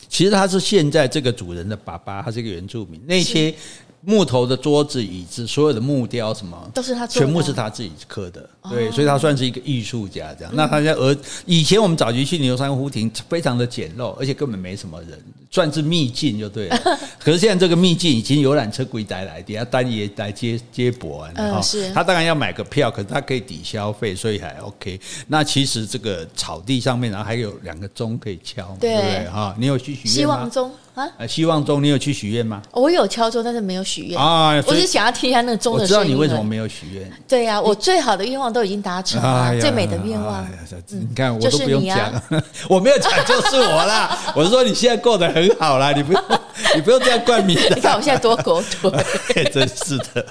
[0.09, 2.99] 其实他是现在这个主人的爸爸，他是一个原住民。
[3.05, 3.53] 那些。
[4.05, 8.49] 木头的桌子、椅子，所有的木雕什么，都是他全部是他自己刻的。
[8.69, 10.53] 对，所以他算是一个艺术家这样。
[10.55, 15.17] 那他家儿以前我们早期去牛山湖亭，非常的简陋，而且根本没什么人，
[15.49, 16.79] 算是秘境就对了。
[17.19, 21.27] 可是现在这个秘境已经游览车归带来，底下单爷来接接驳。
[21.35, 21.91] 嗯，是。
[21.93, 24.99] 他当然要买个票，可是他可以抵消费，所以还 OK。
[25.27, 29.29] 那其实这个草地上面，然后还有两个钟可以敲，对不对？
[29.29, 30.13] 哈，你有去许愿吗？
[30.13, 30.71] 希望钟。
[30.95, 31.09] 啊！
[31.27, 32.61] 希望钟，你有去许愿吗？
[32.71, 34.53] 我有敲钟，但是没有许愿啊。
[34.67, 35.99] 我是想要听一下那个钟的声音。
[35.99, 37.11] 我知道你为什么没有许愿。
[37.27, 40.45] 对呀，我最好的愿望都已经达成了，最美的愿望。
[40.89, 42.21] 你看，我都不用讲，
[42.69, 44.17] 我没有讲，就是我啦。
[44.35, 46.21] 我是说你现在过得很好啦，你不用，
[46.75, 47.57] 你不用这样冠名。
[47.75, 50.25] 你看我现在多狗腿， 真是的。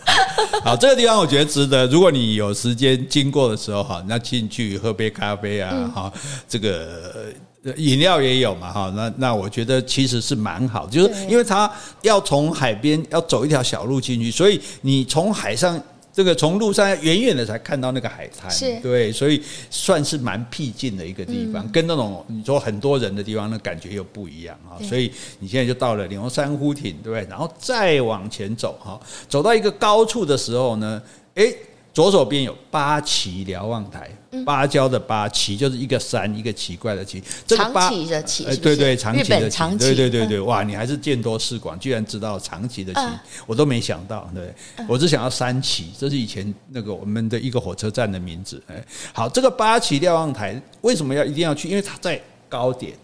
[0.62, 1.86] 好，这个地方我觉得值得。
[1.88, 6.12] 如果你有时间经过的时候，哈，那进去喝杯咖啡啊，哈，
[6.48, 7.32] 这个。
[7.76, 11.70] 饮料也有嘛，哈，那那我觉得其实是蛮好，就是因为它
[12.02, 15.80] 要从海边要走一条小路进去，所以你从海上
[16.12, 18.50] 这个从路上远远的才看到那个海滩，
[18.82, 24.74] 对，所以算是蛮僻静的一个地方，嗯、跟那种你说很多人的地方，那感觉又不一样啊。
[24.82, 27.24] 所以你现在就到了牛山湖亭，对不对？
[27.30, 31.00] 然后再往前走哈，走到一个高处的时候呢，
[31.34, 31.56] 诶。
[31.92, 34.10] 左手边有八旗瞭望台，
[34.46, 37.22] 芭蕉的芭旗就是一个山，一个奇怪的旗。
[37.46, 44.26] 这个长旗的旗，对对，长旗的旗，对对对对，嗯、哇，你还是见多识广，居然知道长旗的旗，嗯、我都没想到。
[44.34, 44.54] 对，
[44.88, 48.62] 我只想要三旗，这是以前那个我们的一个火车站的名字。
[48.68, 51.68] 哎，好，这个八旗瞭望台为什么要一定要去？
[51.68, 52.94] 因为它在高点。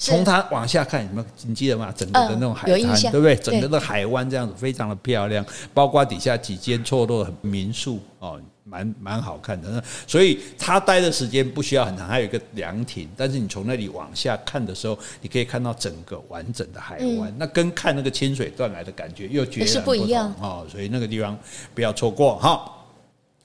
[0.00, 1.92] 从它往下看，你们你记得吗？
[1.94, 3.34] 整个的那种海滩，对不对？
[3.34, 9.82] 整个的海湾这样子非常的漂亮，包括底下几间错落的民宿哦，蛮蛮好看的。
[10.06, 13.08] 所以它待的时间不需要很长，还有一个凉亭。
[13.16, 20.64] 但是你从那里往下看的时候，你可以看到整个完整的海湾，那跟看那个清水断崖的感觉又截然不一样哦。
[20.70, 21.36] 所以那个地方
[21.74, 22.72] 不要错过哈。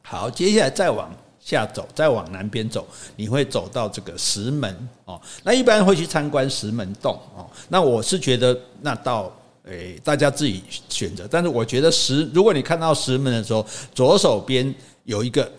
[0.03, 1.11] 好，接下来再往。
[1.43, 5.19] 下走，再往南边走，你会走到这个石门哦。
[5.43, 7.45] 那一般会去参观石门洞哦。
[7.67, 9.29] 那我是觉得，那到
[9.65, 11.27] 诶，大家自己选择。
[11.29, 15.51] 但是我觉得石，如果你看到石门的时候，左手边有一个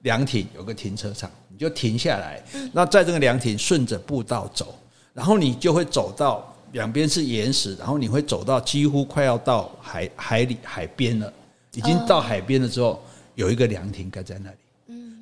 [0.00, 2.42] 凉亭，有个停车场，你就停下来。
[2.72, 4.74] 那在这个凉亭顺着步道走，
[5.12, 11.30] 然后你就会走到两边是岩石，然后你会走到几乎快要到海海里海边了，
[11.74, 12.98] 已经到海边了之后，
[13.34, 14.56] 有一个凉亭盖在那里。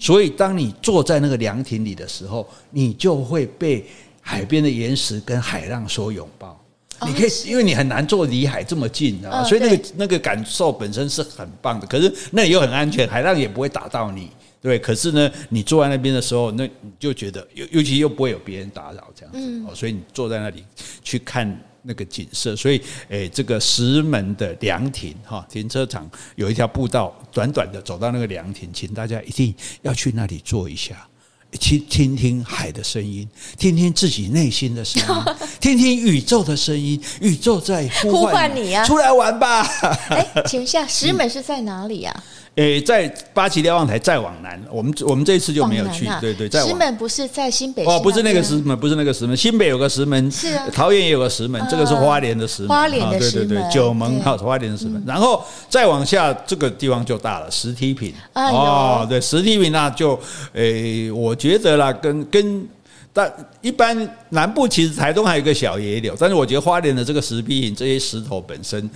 [0.01, 3.85] 所以，当你坐在那个凉亭里的时候，你就会被
[4.23, 6.59] 海边的岩石跟海浪所拥抱。
[7.07, 11.87] 你可以，因为你很难坐离海这么近啊，所以那个那个感受本身是很棒的。
[11.87, 14.31] 可是那里又很安全，海浪也不会打到你，
[14.63, 14.79] 对。
[14.79, 19.75] 可是呢，你坐在那边的时候，那你就觉得尤尤其又不会有别人打扰这样子哦。
[19.75, 20.65] 所以你坐在那里
[21.05, 21.61] 去看。
[21.83, 31.07] 那个景色，所以诶、欸，这个石门的凉亭哈，停车场有一条步道，短短的走到那个凉亭，请大家一定要去那里坐一下，
[31.53, 39.63] 听听听海的声音，听听自己内心的声音， 听听宇宙的声音，宇宙在呼唤，你啊，出来玩吧！
[40.11, 42.25] 哎，请问一下，石门是在哪里啊？
[42.57, 46.07] 诶，在八旗瞭望台再往南，我们我们这一次就没有去。
[46.21, 47.85] 对对，在石门不是在新北？
[47.87, 55.03] 哦，不是那个石门，不是那个石门，新北有个石门，是啊，桃园也有个石门，这个是花莲的石门，花莲的石门，对对对，九门哈，花莲的石门。
[55.07, 58.13] 然后再往下，这个地方就大了，石梯坪。
[58.35, 60.19] 哦，对，石梯坪那就
[60.53, 62.69] 诶，我觉得啦，跟跟
[63.13, 63.97] 但一般
[64.31, 68.91] 南部其实台东还有一个小野柳，但是我觉得花莲的这个石梯坪这些石头本身。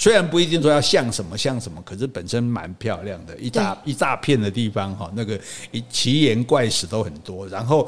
[0.00, 5.38] 虽然不一定说要像什么像什么，可是本身蛮漂亮的，一大一大片的地方哈，那个
[5.90, 7.46] 奇岩怪石都很多。
[7.48, 7.86] 然后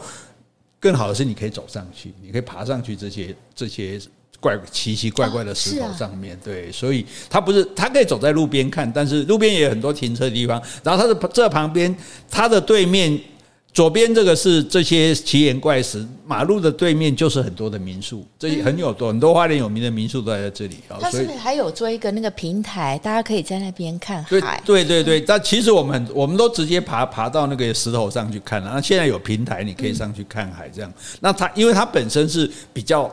[0.79, 3.99] 更好的是，你可以走上去，你可以爬上去这些这些
[4.41, 6.39] 怪奇奇怪怪的石头上面。
[6.45, 10.63] 对，所以它不是它可以走在路边看，但是路边也有很多停车的地方。
[10.83, 11.97] 然后它的这旁边，
[12.31, 13.19] 它的对面。
[13.73, 20.99] 左边这个是这些奇岩怪石，马路的对面就是很多的民宿，这些很有多很多花莲有名的民宿都在这里啊。
[21.01, 24.63] 它是不是还有做一个那个平台，大家可以在那边看海？
[24.65, 28.73] 对对对对，但其实我们我们都直接爬爬到那个石头上去看了。
[28.75, 30.93] 那现在有平台，你可以上去看海，这样。
[31.21, 33.11] 那它因为它本身是比较。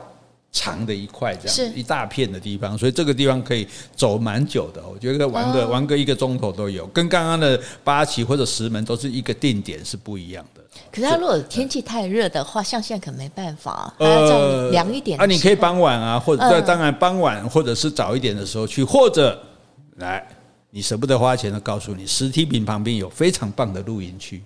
[0.52, 4.82] 长的一块这样一大片的地方，所以这个地方可以走蛮久的。
[4.88, 10.62] 我觉得玩个玩个一个钟头都有，跟刚刚的八旗或者石门都是一个定点是不一样的。
[10.92, 15.20] 可是它如果天气太热的话，像现在可能没办法，还要再凉一点。
[15.20, 19.40] 啊，你可以傍晚啊，或者当然傍晚或者是早一点的时候去，或者
[19.98, 20.28] 来
[20.72, 24.44] 你舍不得花钱的，告诉你石梯坪旁边有非常棒的露营区。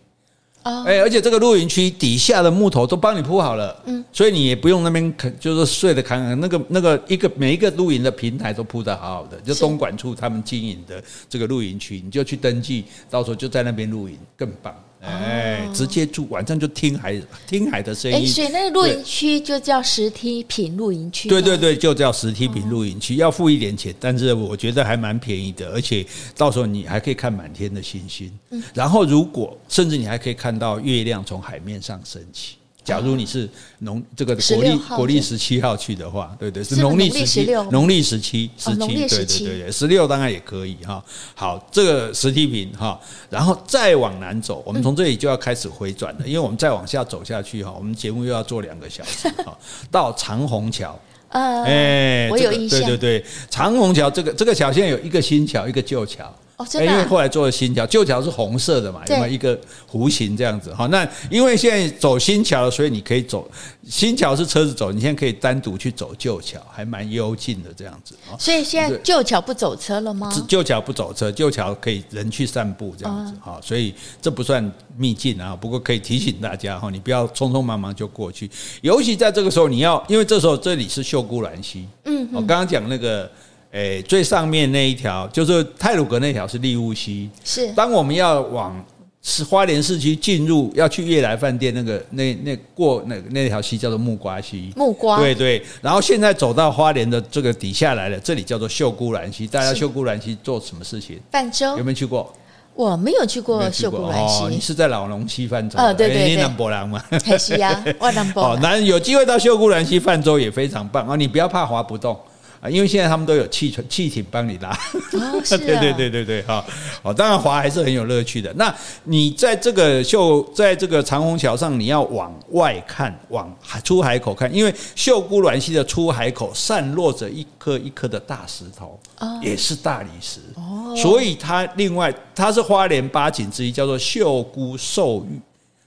[0.64, 6.40] 哎，而且这个露营区底下的木头都帮你铺好了，嗯，所以你也不用那边就是睡得康康。
[6.40, 14.74] 那个那个一个每一个露营的平台都铺得好好的，就东莞处他们经营的这个露营区，你就去登记，到时候就在那边露营，更棒。
[15.04, 18.18] 哎，直接住，晚上就听海，听海的声音。
[18.18, 21.28] 哎，所以那个露营区就叫石梯坪露营区。
[21.28, 26.06] 对对对，就叫石梯坪露营区，要付一点钱，但是我觉得还蛮便宜的，而且
[26.38, 28.32] 到时候你还可以看满天的星星。
[28.74, 32.56] 然后如果甚至你还可以看到月亮从海面上升起。
[32.84, 41.04] 假如你是农这个国历国历十七号去的话，对对，是农历十七，农历十七十七，对对对对，十六当然也可以哈。
[41.34, 49.58] 好，这个石梯坪哈，然后再往南走，我们从这里就要开始回转了，因为我们再往下走下去哈，我们节目又要做两个小时哈，
[49.90, 51.00] 到长虹桥。
[51.30, 56.32] 呃，哎，我有印象，对对对，长虹桥这个这个桥现在有一个新桥，一个旧桥。
[56.58, 56.94] 哦，真的、啊。
[56.94, 59.60] 因为后来做了新桥，旧桥是红色的嘛，有没有一个
[59.92, 60.74] 弧形这样子？
[60.74, 63.50] 哈，那因为现在走新桥了，所以你可以走
[63.88, 68.16] 新桥是车子走，你现在可以单独去走旧桥，还蛮幽静的这样子。
[68.38, 70.32] 所以现在旧桥不走车了吗？
[70.48, 73.34] 旧桥不走车，旧桥可以人去散步这样子。
[73.42, 78.50] 哈，所以这不算秘境啊，不过可以提醒大家哈，你不要匆匆忙忙就过去，
[78.82, 81.88] 尤其在这个时候，你要因为这时候这里是秀姑峦溪。
[82.06, 83.30] 嗯，我刚刚讲那个。
[83.74, 87.28] 诶，最上面那一条就是泰鲁阁那条是立雾溪。
[87.44, 88.86] 是，当我们要往
[89.24, 94.72] 是花莲市区进入，要去悦来饭店那个那那过那那条溪叫做木瓜溪。
[94.76, 95.18] 木瓜。
[95.18, 95.60] 对对。
[95.82, 99.48] 然后现在走到花莲的这个底下来了，这里叫做秀姑峦溪。
[99.48, 101.20] 大家秀姑峦溪做什么事情？
[101.32, 101.76] 泛舟。
[101.76, 102.32] 有没有去过？
[102.76, 104.44] 我没有去过秀姑峦溪。
[104.44, 105.80] 哦，你是在老龙溪泛舟？
[105.80, 106.30] 呃，对对对。
[106.30, 107.04] 你南博郎嘛？
[107.26, 108.44] 还是呀，我南博。
[108.54, 111.16] 哦，那有机会到秀姑峦溪泛舟也非常棒啊！
[111.16, 112.16] 你不要怕划不动。
[112.64, 116.66] 啊，因为现在他们都有汽船、汽艇帮你拉，哦， 是啊，对对对对对，哈，
[117.02, 118.54] 哦，当然滑还是很有乐趣的。
[118.54, 118.74] 那
[119.04, 128.98] 你在这个秀，在这个长虹桥上，你要往外看，往出海口看，因为秀姑峦溪的出海口散落着一颗一颗的大石头，
[129.42, 135.38] 也是大理石，哦，所以它另外它是花莲八景之一，叫做秀姑寿玉，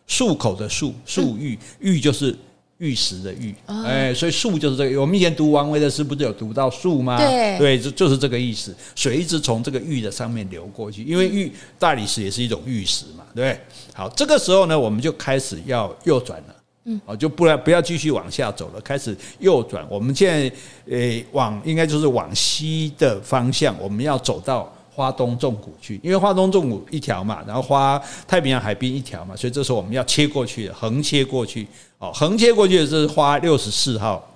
[0.07, 2.37] 漱口的漱，漱玉，玉就是。
[2.79, 5.01] 玉石的玉，哎，所以树就是这个。
[5.01, 7.17] 我们以前读王维的诗，不是有读到树吗？
[7.17, 8.75] 对，对，就就是这个意思。
[8.95, 13.61] 水一直从这个玉的上面流过去，因为玉大理石也是一种玉石嘛，对不对？
[13.95, 19.87] 好，这个时候呢，我们就开始要右转了，嗯，哦，就不然不要继续往下走了，开始右转。
[19.89, 20.57] 我们现在
[20.91, 24.71] 诶往应该就是往西的方向，我们要走到。
[24.97, 34.27] 花东纵谷去，因为花东纵谷一条嘛，然后花太平洋海滨一条嘛，所以这时候我们要切过去，横切过去，哦，横切过去的是花六十四号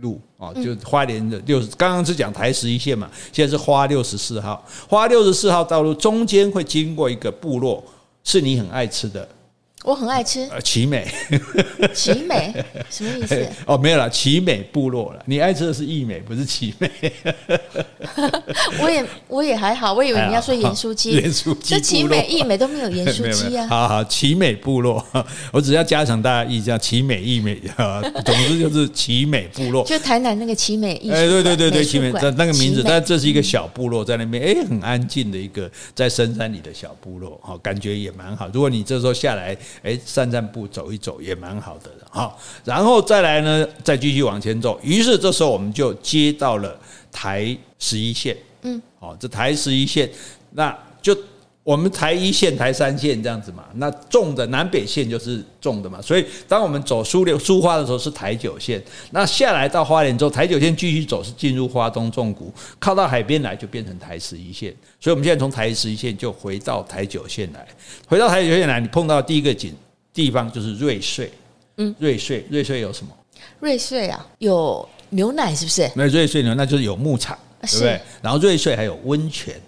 [0.00, 7.80] 路，哦，就花莲的六十，刚刚是讲台十一线嘛，现在是花六十四号，花六十四号道路中间会经过一个部落，
[8.24, 9.28] 是你很爱吃的。
[9.84, 11.06] 我很爱吃呃，奇美，
[11.94, 12.52] 奇美
[12.90, 13.48] 什么意思？
[13.64, 15.22] 哦，没有了，奇美部落了。
[15.26, 16.90] 你爱吃的是义美，不是奇美。
[18.82, 21.74] 我也我也还好，我以为你要说盐酥鸡，盐酥鸡。
[21.74, 23.68] 这奇美、义美都没有盐酥鸡啊。
[23.68, 25.02] 好好，奇美部落，
[25.52, 29.84] 我只要加强大家意思，奇美、义美啊，总之就是奇美部落。
[29.84, 38.50] 就台南那个奇美艺术，哎，对对对对，奇美那那个名字，但这是一个小部落在那边，哎，很安静的一个在深山里的小部落，哈，感觉也蛮好。
[38.52, 39.56] 如果你这时候下来。
[39.82, 41.90] 哎，散散步，走一走也蛮好的。
[42.10, 44.78] 好，然后再来呢，再继续往前走。
[44.82, 46.78] 于是这时候我们就接到了
[47.12, 48.36] 台十一线。
[48.62, 50.10] 嗯，好，这台十一线，
[50.52, 51.16] 那就
[51.68, 53.62] 我们台一线、台三线这样子嘛。
[53.74, 56.00] 那重的南北线就是重的嘛。
[56.00, 58.82] 所以当我们走苏六苏花的时候是台九线。
[59.10, 64.74] 那下来到花莲之后，台九线继续走是进入花东纵谷，靠到海边来就变成台十一线。
[64.98, 67.68] 所以我们现在从台十一线就回到台九线来。
[68.06, 69.74] 回到台九线来，你碰到第一个景
[70.14, 71.30] 地方就是瑞穗，
[71.76, 73.12] 嗯，瑞穗，瑞穗有什么？
[73.60, 75.90] 瑞穗啊，有牛奶是不是？
[75.94, 78.00] 没有瑞穗牛，那就是有牧场，对不对？
[78.22, 79.60] 然后瑞穗还有温泉，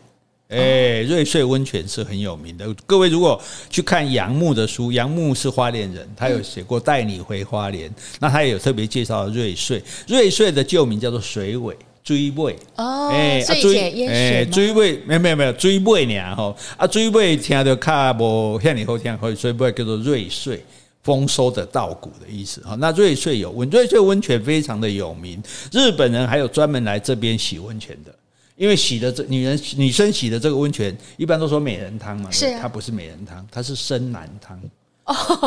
[0.51, 2.67] 哎，瑞穗温泉是很有名的。
[2.87, 9.83] 各位如果去看杨牧的书，杨牧是花莲人，他有写过《带你回花莲》，那他也有特别介绍瑞穗。
[10.07, 11.77] 瑞穗的旧名叫做水尾。
[12.03, 20.65] 追尾哦，哎，水哎，追尾没有没有没有追尾呢吼，啊，追尾听着卡无像你后听，所以追尾叫做瑞穗，
[21.03, 22.75] 丰收的稻谷的意思哈。
[22.81, 28.13] 那瑞穗有温，瑞穗温泉非常的有名，日本人还有专门来这边洗温泉的，
[28.61, 34.61] 因为洗的这女人女生洗的这个温泉，一般都说美人汤嘛，是啊，它不是美人汤，它是生男汤。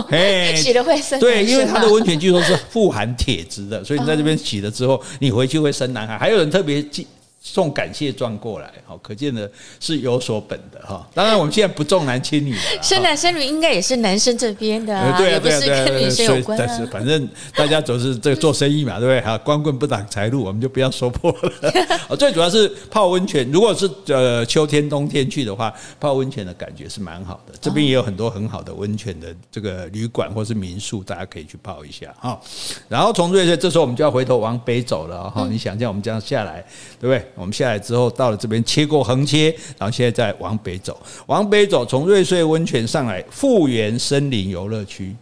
[0.10, 6.18] 嘿， 洗了会生对，因为它的温泉据说是富含铁质的，所以你在这边洗了之后，你回去会生男孩。
[6.18, 7.06] 还有人特别记。
[7.46, 11.06] 送感谢状过来，好，可见的是有所本的哈。
[11.14, 16.58] 当然，我们现在不重男轻女，生男生女应该也是男生这边的，对啊，不是跟女生有关。
[16.58, 19.20] 但是反正大家总是这个做生意嘛，对不对？
[19.20, 22.16] 哈，光棍不挡财路，我们就不要说破了。
[22.16, 27.54] 最主要是泡温泉，如果是呃秋天冬天去的话，泡温泉的感觉是蛮好的。
[27.60, 32.40] 这边也有很多很好的温泉的这个旅馆或是民宿，大家可以去泡一下哈。
[32.88, 35.46] 然后从瑞穗，这时候我们就要回头往北走了哈。
[35.50, 36.66] 你想象我们这样下来，
[37.02, 37.33] 对不对？
[37.36, 45.16] 我们下来之后，到了这边切过横切，然后现在再往北走，往北走，从瑞穗温泉上来，富源森林游乐区，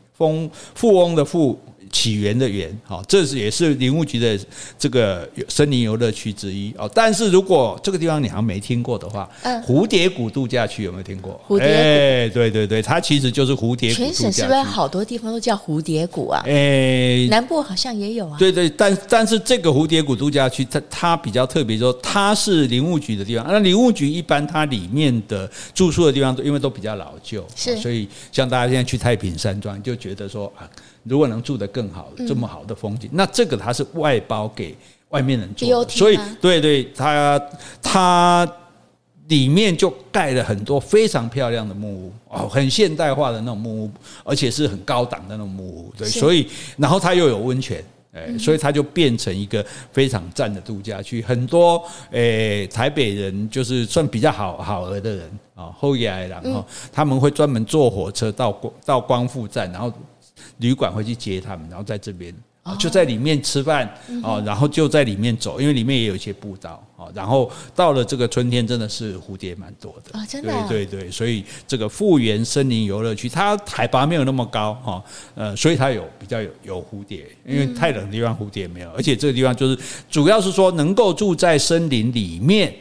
[0.75, 1.59] 富翁的富，
[1.91, 4.39] 起源的源，好，这是也是林务局的
[4.79, 6.89] 这个森林游乐区之一哦。
[6.93, 11.39] 但是如果这个地方你好像没听过的话，嗯，蝴蝶谷度假区有没有听过？
[11.47, 13.95] 蝴蝶谷，哎，对对对，它其实就是蝴蝶谷。
[13.97, 16.41] 全省是不是好多地方都叫蝴蝶谷啊？
[16.45, 18.37] 哎，南部好像也有啊。
[18.39, 23.45] 对对，但但是这个蝴蝶谷度假区，它它比较特别，说它是林务局的地方。
[23.49, 30.69] 那林务局一般它里面的住宿的地方，因为都比较老旧，是，所以像大家现在去太平山庄，就觉得说啊。
[31.03, 34.75] 如果能住得更好，这么好的风景，嗯、那这个它是外包给
[35.09, 37.41] 外面人住的，所以对对，它
[37.81, 38.47] 它
[39.27, 43.91] 里面就盖了很多非常漂亮的木屋哦，很现代化的那种木屋，
[44.23, 46.47] 而且是很高档的那种木屋，对，所以
[46.77, 47.83] 然后它又有温泉，
[48.13, 59.91] 哎，所以它就变成一个非常赞的度假区，很多诶台北人就是算比较好好额的人啊，后来然后他们会专门坐火车到光到光复站，然后。
[60.57, 62.33] 旅馆会去接他们，然后在这边
[62.77, 63.91] 就在里面吃饭
[64.23, 67.11] 哦，然后就在里面走，因为里面也有一些步道哦。
[67.15, 70.67] 然后到了这个春天，真的是蝴蝶蛮多的啊，真的啊。
[70.69, 79.77] 对对对，所以这个富源森林游乐区，它海拔没有那么高哈，呃，所以它有比较有有蝴蝶，因为太冷的地方蝴蝶没有，而且这个地方就是
[80.07, 82.71] 主要是说能够住在森林里面，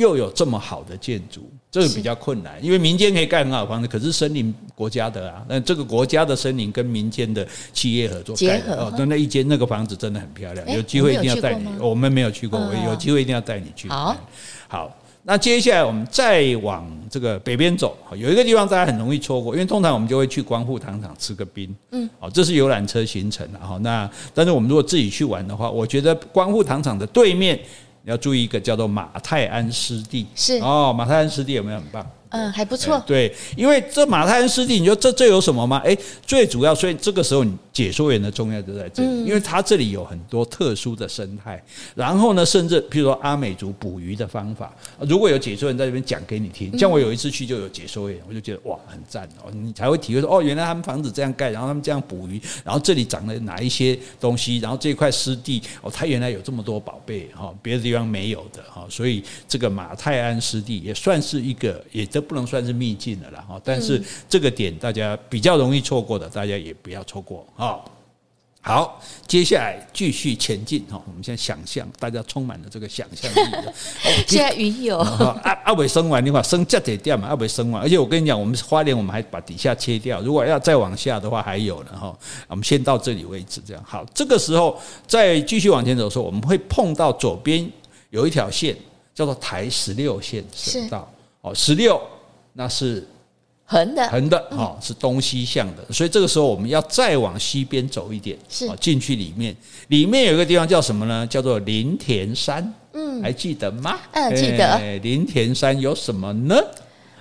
[0.00, 1.48] 又有这么好的建筑。
[1.70, 11.68] 这个比较困难，因为民间可以盖很好的房子，可是森林国家的啊，那这个国家的森林跟民间的企业合作盖的哦，那那一间那个房子真的很漂亮，有机会一定要带你。
[11.78, 13.88] 我们没有去过，我有机会一定要带你去。
[13.88, 14.16] 好，
[14.66, 27.60] 好，那接下来我们再往这个北边走，有一个地方大家很容易错过，因为通常我们就会去光复糖厂吃个冰，嗯，哦，这是游览车行程，然后那但是我们如果自己去玩的话，我觉得光复糖厂的对面。
[28.04, 32.06] 要注意一个叫做马太安湿地，是哦，马太安湿地有没有很棒？
[32.30, 33.02] 嗯，还不错。
[33.06, 35.80] 对，因为这马太安湿地，你说这这有什么吗？
[35.84, 41.62] 哎，最主要，所以这个时候你解说员的重要就在这里，因为它这里有很多特殊的生态。
[41.94, 63.60] 然后呢，甚至譬如说阿美族捕鱼的方法，如果有解说员在这边讲给你听，像我有一次去就有解说员，我就觉得哇，很赞哦，你才会体会说哦，原来他们房子这样盖，然后他们这样捕鱼，然后这里长了哪一些东西，然后这块湿地哦，它原来有这么多宝贝哈，别的地方没有的哈，所以这个马太安湿地也算是一个，也这不能算是秘境的了哈。
[63.64, 67.80] 但是这个点大家比较容易错过的，大家也不要错过啊。
[68.62, 71.02] 好，接下来继续前进哈。
[71.06, 73.38] 我们现在想象，大家充满了这个想象力。
[74.28, 77.28] 现在云有阿阿伟生完的话，生这得掉嘛？
[77.28, 80.20] 阿伟生完，而且我跟你讲，我们花莲我们还把底下切掉。
[80.20, 82.14] 如果要再往下的话，还有呢哈。
[82.48, 84.04] 我们先到这里为止，这样好。
[84.12, 87.66] 这个时候再继续往前走的时候，我们会碰到左边
[88.10, 88.76] 有一条线，
[89.14, 91.10] 叫做台十六线省道。
[91.42, 92.00] 哦，十六
[92.52, 93.06] 那是。
[93.72, 101.24] 横的，横的，哈，是东西向的，所以这个时候我们要再往西边走一点，是进去里面，里面有一个地方叫什么呢？
[101.28, 103.96] 叫做林田山，嗯，还记得吗？
[104.10, 104.98] 嗯，记得。
[105.04, 106.60] 林田山有什么呢？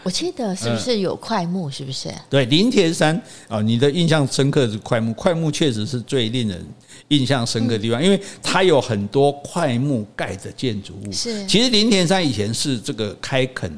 [0.02, 1.70] 我记得是不是有快木？
[1.70, 2.12] 是不是？
[2.32, 6.66] 对，林田山啊，你的印象深刻是快木，快木确实是最令人
[7.10, 11.12] 印象深刻的地方，因为它有很多快木盖的建筑物。
[11.12, 13.72] 是，其实林田山以前是这个开垦。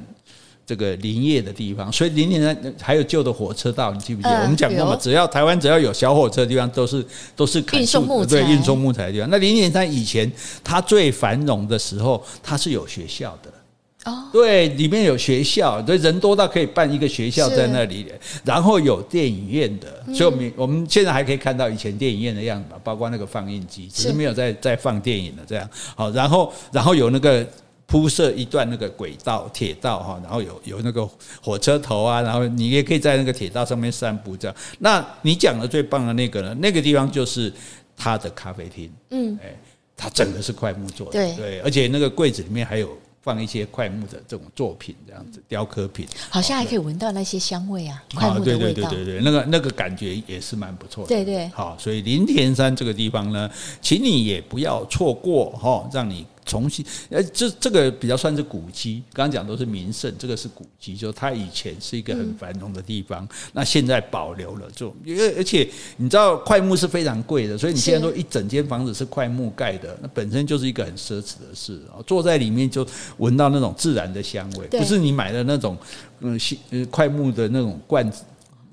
[0.71, 4.37] 这个林业的地方，所以林田山还有旧的火车道，你记不记得？
[4.37, 7.05] 嗯、我们讲过嘛，只要台湾只要有小火车的地方，都是
[7.35, 9.29] 都是运送木材，对，运送木材的地方。
[9.29, 10.31] 那林田山以前
[10.63, 18.05] 它最繁荣的时候，它是有学校的哦，对，里面有学校，对，人多到可以办一个学校在那里，
[18.45, 25.69] 然后有电影院的，所以我们我们现在还可以看到以前电影院的样子嘛，包括那个放映机，只是没有在在放电影了这样。
[25.97, 27.45] 好，然后然后有那个。
[27.91, 31.05] 铺设一段那个轨道铁道哈，然后有有那个
[31.41, 34.55] 火车头啊，然后你也可以在那个铁道上面散步这样。
[34.79, 36.55] 那你讲的最棒的那个呢？
[36.61, 37.51] 那个地方就是
[37.97, 39.53] 他的咖啡厅，嗯，哎，
[39.97, 51.49] 它整个是桧木做的，对对，而且那个柜子里面还有放一些快木的这种作品，这样子雕刻品，好像还可以闻到那些香味啊，快木的味道，对对对对对，那个那个感觉也是蛮不错的，对对。
[51.49, 56.25] 好，所以林田山这个地方呢，请你也不要错过哈，让你。
[56.45, 72.85] 重新，呃，这这个比较算是古迹，刚刚讲都是名胜，这个是古迹，就它以前是一个很繁荣的地方，嗯、那现在保留了这种，因为而且你知道块木是非常贵的，所以你现在说一整间房子是块木盖的，那本身就是一个很奢侈的事啊，坐在里面就
[73.17, 75.77] 闻到那种自然的香味，不是你买的那种，
[76.19, 76.39] 嗯，
[76.71, 78.23] 呃，桧木的那种罐子。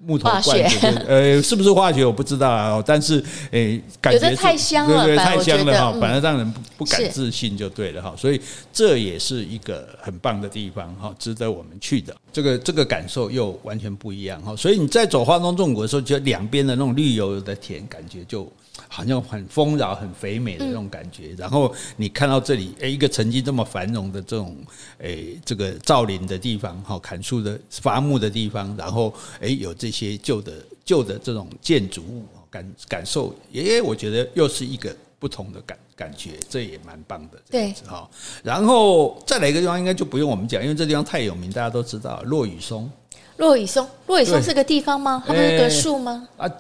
[0.09, 8.41] 木头罐子，呃，是不是化学我不知道啊，但是，诶，感觉太香了，对对，太香了哈，反而让人不不敢自信就对了哈，所以
[8.73, 12.17] 这也是一个很棒的地方哈，值得我们去的。
[12.33, 18.51] 这个这个感受又完全不一样哈，所以你在走花东纵谷的时候，就两边的那种绿油油的田，感觉就
[18.89, 21.35] 好像很丰饶、很肥美的那种感觉。
[21.39, 24.57] 然后你看到这里，哎，一个曾经这么繁荣的这种，
[24.99, 30.53] 哎，这个造林的地方，哈，砍树的伐木的地方，然后哎，有这些旧的
[30.85, 37.39] 旧的这种建筑物，感感受，哎，我觉得又是一个不同的感感觉，这也蛮棒的。
[37.51, 38.09] 对，哈。
[38.43, 42.91] 然后再来一个地方，应该就不用我们讲，因为这地方太有名，大家都知道，落羽松。
[43.37, 45.23] 落羽松，落羽松是个地方吗？
[45.25, 46.27] 它不是个树吗？
[46.37, 46.51] 啊，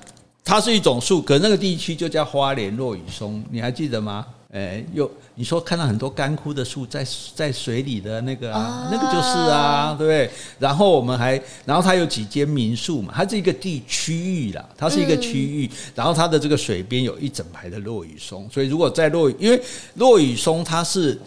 [0.49, 4.25] 它是一种树，可那个地区就叫花莲落羽松，你还记得吗？
[4.51, 10.31] 哎，又你说看到很多干枯的树在在水里的那个啊，那个就是啊，对不对？
[10.59, 19.63] 然后我们还，然后它有几间民宿嘛，它是一个地区域啦，它是一个区域，然后它的这个水边有一整排的落羽松，所以如果在落雨，因为
[19.97, 21.21] 落雨松它是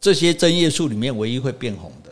[0.00, 2.05] 这些针叶树里面唯一会变红的。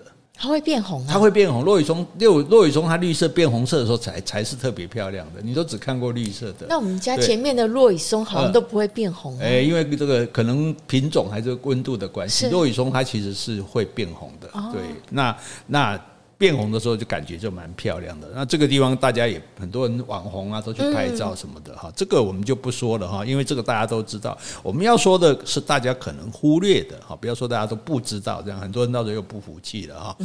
[0.44, 1.08] 它会变红啊！
[1.08, 1.64] 它会变红。
[1.64, 5.40] 落羽松，落落羽松，它绿色变红色的时候才才是特别漂亮的。
[5.42, 6.66] 你都只看过绿色的。
[6.68, 9.38] 那我们家前面的落羽松好像都不会变红。
[9.38, 14.48] 哎、欸，因为这个可能品种还是温度的关系，落羽松它其实是会变红的。
[14.52, 15.34] 哦、对，那
[15.66, 15.98] 那。
[16.44, 18.28] 变红的时候就感觉就蛮漂亮的。
[18.34, 24.36] 那这个地方大家也很多人网红啊都去拍照什么的哈，这个我们就不说了哈，因为这个大家都知道。
[24.62, 30.16] 我们要说的是大家可能忽略的哈，不要说大家都不知道，这样很多人到时候又不服气了哈。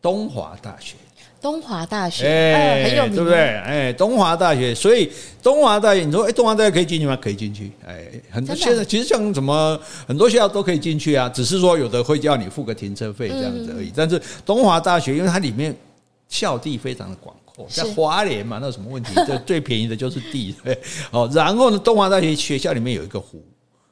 [0.00, 0.94] 东华大学。
[1.46, 3.38] 东华大学，哎，很有名，对不对？
[3.38, 5.08] 哎，东华大学，所以
[5.40, 7.16] 东华大学，你说，哎，东华大学可以进去吗？
[7.22, 13.92] 可以进去，哎，很多现在其实像什么很多学校都可以进去啊，只是说有的会叫你付个停车费这样子而已。
[13.94, 15.72] 但是东华大学，因为它里面
[16.28, 19.12] 校地非常的广阔，在华联嘛，那有什么问题？
[19.24, 20.76] 这最便宜的就是地，对。
[21.12, 23.40] 哦，然后呢，东华大学学校里面有一个湖。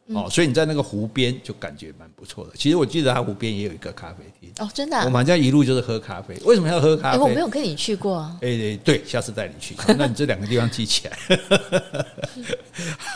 [0.08, 2.50] 哦，所以你在那个湖边就感觉蛮不错的。
[2.54, 4.98] 其实我记得它湖边也有一个咖啡厅哦，真的。
[4.98, 6.34] 我们好像一路就是喝咖啡。
[6.44, 7.18] 为什么要喝咖啡？
[7.18, 8.20] 我没有跟你去过。
[8.42, 9.74] 哎，对，下次带你去。
[9.96, 11.18] 那你这两个地方记起来。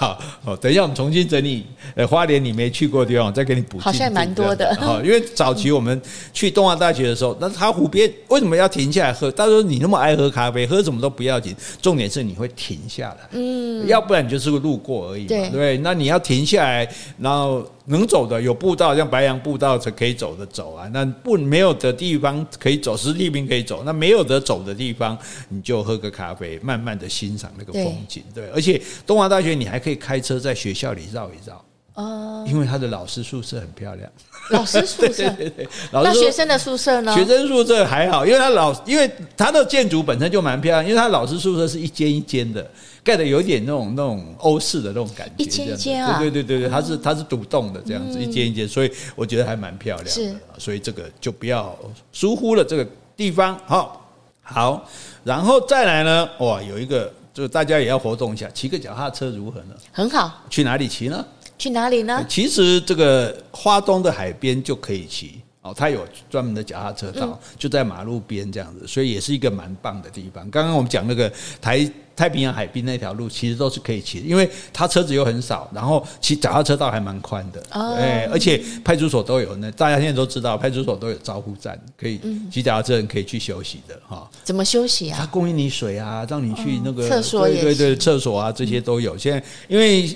[0.01, 1.67] 好，好，等一下我们重新整理。
[1.95, 3.79] 呃，花莲你没去过的地方，我再给你补。
[3.79, 4.75] 好像蛮多的。
[4.81, 6.01] 好，因为早期我们
[6.33, 9.31] 去东华大学的时候，那它湖边为什么要停下来喝？
[9.33, 13.29] 他说你那么爱喝咖啡，喝什么都不要紧，重点是你会停下来。
[13.33, 15.29] 嗯，要不然你就是个路过而已嘛。
[15.29, 16.78] 对，对，那你要停下来。
[17.19, 20.87] 然后能走的有步道，像白杨步道才可以走的走啊。
[20.93, 23.83] 那不没有的地方可以走，实地兵可以走。
[23.85, 25.17] 那没有得走的地方，
[25.49, 28.23] 你就喝个咖啡，慢慢的欣赏那个风景。
[28.35, 31.65] 对，而且东华大学你还可以开车在学校里绕一绕。
[31.99, 34.09] 哦，因为他的老师宿舍很漂亮。
[34.51, 35.69] 老师宿舍，对 对对。
[35.93, 37.13] 那学生的宿舍呢？
[37.13, 42.65] 学生宿舍还好，因为他老，因为他的建筑本身就蛮漂亮，因为他老师宿舍是一间一间的。
[43.03, 50.11] 盖的有点那种那种欧式的那种感觉，一间一间啊，对对对对，它是它是独栋的这样子，一间一间，所以我觉得还蛮漂亮的。
[50.11, 51.77] 是，所以这个就不要
[52.13, 52.87] 疏忽了这个
[53.17, 53.59] 地方。
[53.65, 54.09] 好，
[54.43, 54.87] 好，
[55.25, 59.75] 然后再来呢，哇，有一个就是大家也要活动一下，骑个脚踏车如何呢？
[59.91, 60.45] 很好。
[60.51, 61.25] 去哪里骑呢？
[61.59, 62.25] 去哪里呢？
[62.29, 65.41] 其实这个花东的海边就可以骑。
[65.61, 70.49] 哦，它有专门的脚踏车道，就在马路边这样子，所以也是一个蛮棒的地方。
[70.51, 71.31] 刚刚我们讲那个
[71.61, 77.61] 台太平洋海滨那条路，其实都是可以骑的，因为它车子又很少，然后骑脚踏车道还蛮宽的。
[77.71, 82.21] 哎，而且派出所都有那，大家现在都知道，派出所都有招呼站，可以
[82.53, 84.31] 骑脚踏车人可以去休息的哈。
[84.45, 85.19] 怎么休息啊？
[85.21, 89.19] 它供应你水啊，让你去那个厕所，对对对，厕所啊这些都有。
[89.19, 90.09] 现在因为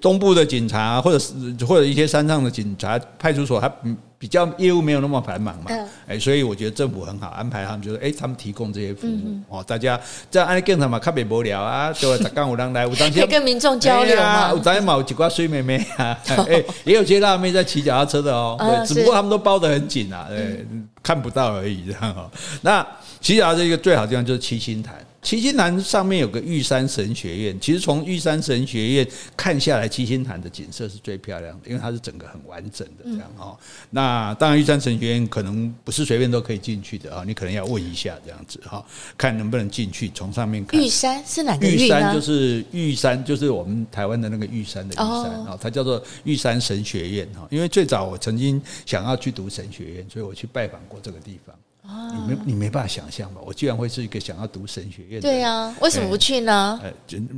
[0.00, 1.34] 东部的警察，或者是
[1.66, 3.70] 或者一些山上的警察派出所，他
[4.18, 5.70] 比较业务没有那么繁忙嘛，
[6.06, 16.16] 哎，所以我觉得政府很好安排他们，就是哎，他们提供这些服务哦，大家这样安更什嘛，特别无聊啊，对吧刚有人来， 有当天跟民众交流嘛，有当天有几挂水妹妹啊，
[16.48, 20.64] 哎，也有些辣妹在骑脚踏车的哦， 对，只不过他们都包得很紧啊，对，
[21.02, 22.30] 看不到而已这样哦。
[22.60, 22.86] 那
[23.20, 24.94] 骑脚踏车一个最好的地方就是七星潭。
[25.22, 33.56] 七星潭上面有个玉山神学院，其实从玉山神学院看下来，七星潭的景色是最漂亮的，因为它是整个很完整的这样哦。
[33.88, 38.84] 那当然，玉山神学院可能不是随便都可以进去的啊，你可能要问一下这样子哈，
[39.16, 40.10] 看能不能进去。
[40.12, 41.84] 从上面看，玉山是哪个玉？
[41.84, 47.46] 玉山就是玉山，就是我们台湾的那个玉山的玉山啊，它叫做玉山神学院哈。
[47.48, 51.54] 因为最早我曾经想要去读神学院，所以我去拜访过这个地方。
[51.84, 53.40] 你没你没办法想象吧？
[53.44, 55.28] 我居然会是一个想要读神学院的。
[55.28, 56.80] 对呀，为什么不去呢？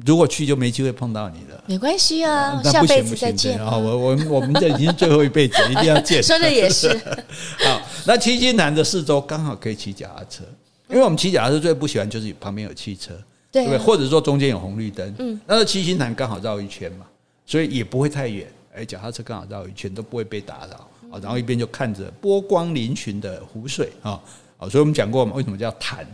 [0.05, 1.65] 如果去就没机会碰到你了。
[1.67, 3.59] 没关系啊，下辈子再见。
[3.59, 6.23] 我我我们这已经是最后一辈子， 一定要见。
[6.23, 6.89] 说的也是。
[7.65, 10.45] 好，那七星潭的四周刚好可以骑脚踏车，
[10.91, 13.15] 因为我们骑脚踏车最不喜欢就是旁边有汽车，
[13.51, 13.79] 对不对？
[13.79, 15.15] 或者说中间有红绿灯。
[15.19, 17.07] 嗯，那七星潭刚好绕一圈嘛，
[17.47, 18.47] 所以也不会太远。
[18.77, 20.87] 哎，脚踏车刚好绕一圈都不会被打扰。
[21.23, 24.21] 然后一边就看着波光粼粼的湖水啊，
[24.59, 26.07] 啊，所以我们讲过嘛，为什么叫潭？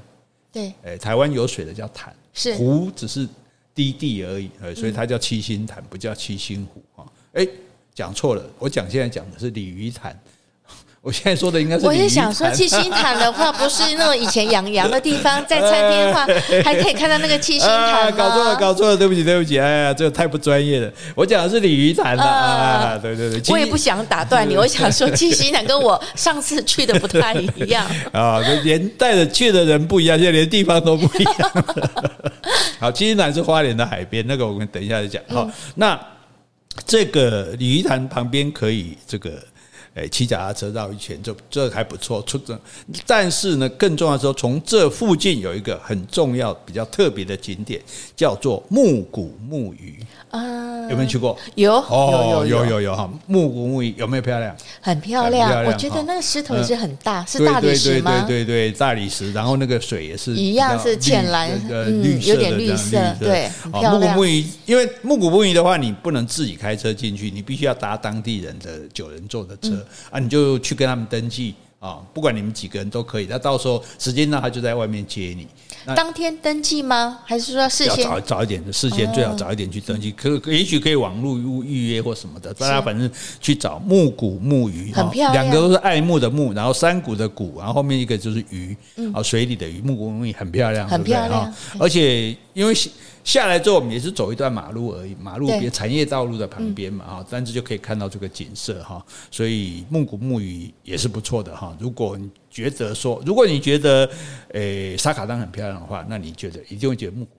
[0.52, 3.28] 对，哎，台湾有水的叫潭，是湖只是。
[3.72, 7.06] 低地而已，呃所以它叫七星潭，不叫七星湖啊。
[7.32, 7.46] 哎，
[7.94, 10.20] 讲错了，我讲现在讲的是鲤鱼潭。
[11.02, 11.86] 我现在说的应该是。
[11.86, 16.26] 我也想说， 七星潭的话，不是那种以前养羊的地方，在餐厅的话，
[16.62, 18.10] 还可以看到那个七星潭，啊。
[18.10, 20.92] 搞错了，搞错了，对不起，对不起，哎呀，这个太不专业了。
[21.14, 23.42] 我讲的是鲤鱼潭的啊，啊，对对对。
[23.48, 31.64] 我也不想打断你， 我想说七星潭跟我上次去的不太一样啊，连带着去的人不一样，现在连地方都不一样。
[32.78, 35.22] 好，七星潭是花莲的海边，那个我们等一下再讲。
[35.30, 35.98] 好，那
[36.86, 39.30] 这个鲤鱼潭旁边可以这个。
[39.94, 42.22] 哎，骑脚踏车绕一圈，这这还不错。
[42.22, 42.58] 出这，
[43.06, 47.80] 但是呢，更重要的是，从这附近有一个很重要、比较特别的景点，
[48.14, 49.98] 叫做木古木鱼。
[50.30, 51.36] 啊，有没有去过？
[51.56, 54.56] 有，哦，有有有哈，木古木鱼有没有漂亮？
[54.80, 58.24] 很漂亮，我觉得那个石头也是很大，是大理石吗？
[58.28, 69.79] 对对对，大理石，然后那个水也是一样是浅蓝，嗯，有点绿色，对，木古木鱼，因为木古木鱼的话，你不能自己开车进去，你必须要搭当地人的九人座的车
[70.10, 75.46] 啊，你就去跟他们登记啊，不管你们几个人都可以，那到时候时间呢，他就在外面接你。
[75.96, 77.20] 当天登记吗？
[77.24, 78.70] 还是说事先早早一点的？
[78.70, 82.52] 事先最好早一点去登记，可可也许可以网络预预约或什么的。
[82.52, 83.10] 大家反正
[83.40, 88.76] 去找木谷木鱼，很漂亮，两个都是爱慕的木，然后山谷的谷，然后后面一个就是鱼，
[89.14, 91.50] 啊，水里的鱼，木谷木鱼很漂亮，很漂亮。
[91.78, 92.74] 而且因为
[93.24, 101.76] 下来之后，我们也是走一段马路而已，马路边产业道路的旁边嘛，哈，但是就可以看到这个景色哈，所以木古木语也是不错的哈。
[101.78, 104.08] 如果你觉得说，如果你觉得
[104.52, 107.30] 诶沙卡当很漂亮的话，那你觉得一定会觉得木古。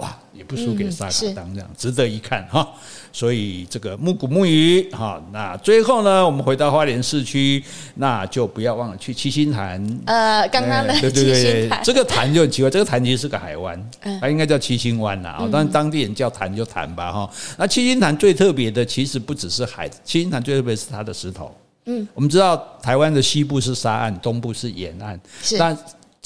[0.00, 2.66] 哇，也不输给萨卡当这样，值得一看哈。
[3.12, 7.62] 所以这个木古木鱼哈，那最后呢，我们回到花莲市区，
[7.96, 9.84] 那就不要忘了去七星潭。
[10.06, 13.90] 呃，刚刚的对对对，这个潭就很奇怪，这个潭其实是个海湾，
[14.20, 17.30] 它应该叫七星湾呐啊，但当地人叫潭就潭吧哈。
[17.58, 21.54] 那七星潭最特别的，其实不只是海，七星潭最特别是它的石头。
[21.86, 25.20] 嗯，我们知道台湾的西部是沙岸，东部是沿岸，
[25.58, 25.76] 但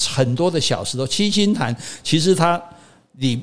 [0.07, 2.61] 很多的小石头，七星潭其实它
[3.17, 3.41] 里。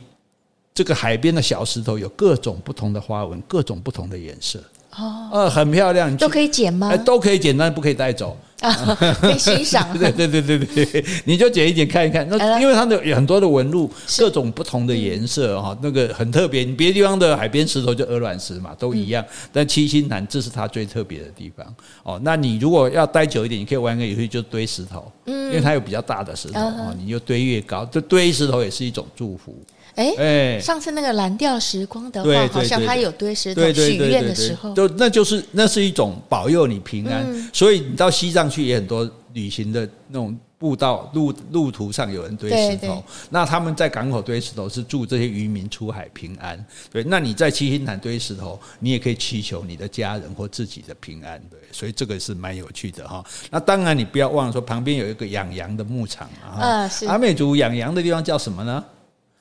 [0.74, 4.58] 这个海边的小石头有各种不同的花纹，各种不同的颜色，
[4.96, 6.96] 哦，呃，很漂亮，都可以捡吗？
[6.98, 8.72] 都可以捡，但不可以带走 啊，
[9.20, 9.86] 可以欣赏。
[9.98, 12.26] 对对对对对，你就捡一捡看一看。
[12.30, 16.62] 那 因为它的有很多的纹路，各种不同的颜色哈，那个很特别。
[16.64, 22.18] 你别的地方的海边石头就鹅卵石嘛，都一样，但七星潭这是它最特别的地方哦。
[22.22, 29.54] 那你如果要待久一点，你可以玩个游戏，就堆石头，嗯，因为它有比较大的石头啊，你就堆越高，就堆石头也是一种祝福。
[29.94, 37.24] 哎，上次那个蓝调时光的话，好像他有堆石头许愿的时候，就那就是那是一种保佑你平安。
[37.26, 46.64] 嗯、所以你到西藏去也很多旅行的那种步道路路途上有人堆石头，对对，那他们在港口堆石头是祝这些渔民出海平安。
[46.90, 51.38] 对，那你在七星潭堆石头，你也可以祈求你的家人或自己的平安。
[51.50, 53.24] 对，所以这个是蛮有趣的哈。
[53.50, 56.88] 那当然你不要忘了说，旁边有一个养羊的牧场啊。
[57.08, 58.84] 阿美族养羊的地方叫什么呢？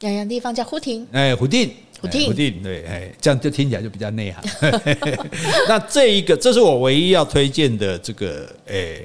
[0.02, 1.72] 养羊地方叫胡亭，哎，虎亭，
[2.02, 4.44] 虎亭，虎亭，对，哎，这样就听起来就比较内涵。
[5.68, 9.00] 那这一个，这是我唯一要推荐的这个，哎，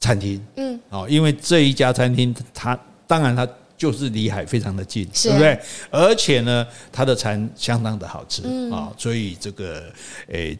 [0.00, 5.58] 餐厅，嗯，哦，因为这一家餐厅，它当然它就是离海非常的近，对不对？
[5.90, 9.84] 而且呢，它的餐相当的好吃啊，所以这个，
[10.30, 10.54] 哎，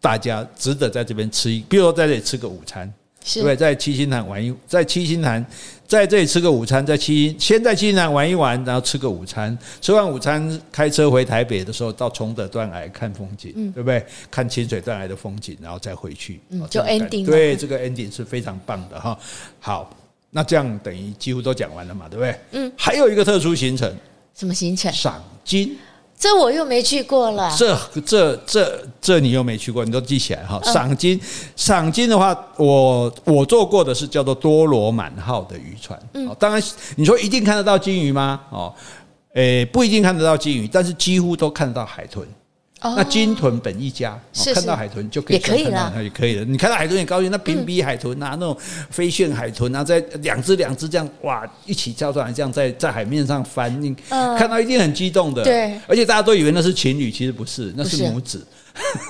[0.00, 2.92] 大家值得在这边吃一，比如说在这里吃个午餐。
[3.24, 3.40] 是。
[3.40, 5.46] 对，在七星潭玩一，在七星潭
[5.92, 14.02] 在这里吃个午餐，在七先在七星潭玩一玩，然后吃个午餐，吃完午餐开车回台北的时候，到崇德断崖看风景，嗯、对不对？
[14.30, 17.26] 看清水断崖的风景，然后再回去，嗯，就 ending。
[17.26, 19.18] 对，这个 ending 是非常棒的哈。
[19.60, 19.94] 好，
[20.30, 22.38] 那这样等于几乎都讲完了嘛，对不对？
[22.52, 23.94] 嗯，还有一个特殊行程，
[24.34, 24.90] 什么行程？
[24.90, 25.76] 赏金。
[26.22, 27.52] 这我又没去过了。
[27.58, 30.60] 这这这这你又没去过，你都记起来哈。
[30.62, 31.20] 赏金，
[31.56, 36.00] 赏金的话，我我做过的是叫做多罗满号的渔船。
[36.14, 36.62] 嗯，当然
[36.94, 38.40] 你说一定看得到金鱼吗？
[38.50, 38.72] 哦，
[39.34, 42.24] 诶，不一定看得到金鱼，但是几乎都看得到海豚。
[42.82, 44.18] 那鲸豚本一家，
[44.54, 46.44] 看到海豚就可以，也可以了，也可以了。
[46.44, 48.56] 你看到海豚也高兴，那平鼻海豚啊，那种
[48.90, 55.42] 飞旋海豚啊，在两只两只这样哇一起跳出来，这样在在海面上翻，你看到一定很激动的。
[55.44, 58.44] 对，而且大家都以为那是情侣，其实不是，那是母子。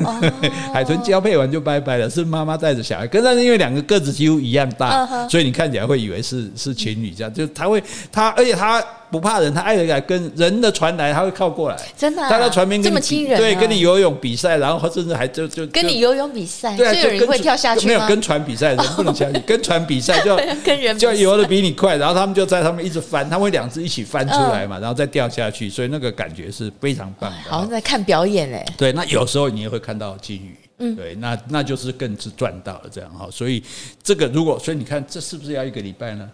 [0.00, 0.20] 哦、
[0.74, 20.34] 海豚交配完就拜拜了，是妈妈带着小孩，跟但是因为两个个子几乎一样大，嗯、所以你看起来会以为是是情侣这样，就他会他，而且他不怕人，他爱的来跟人的船来，他会靠过来，真的、啊，他在船边跟你这么亲人、啊，对，跟你游泳比赛，然后甚至还就就跟你游泳比赛，对啊，就有人会跳下去没有跟船比赛，人不能下去，跟船比赛就
[20.64, 28.64] 跟人就游的比你快，然后他们就在上面一直翻，他们会两只一起翻出来嘛，然后再掉下去，所以那个感觉是非常棒的，好像在看表演嘞。
[28.78, 30.56] 对，那有时候你也会看到金鱼。
[30.78, 33.62] 嗯，对，那那就是更是赚到了这样哈，所以
[34.02, 36.28] 这个如果所以你看这是不是要一个礼拜呢？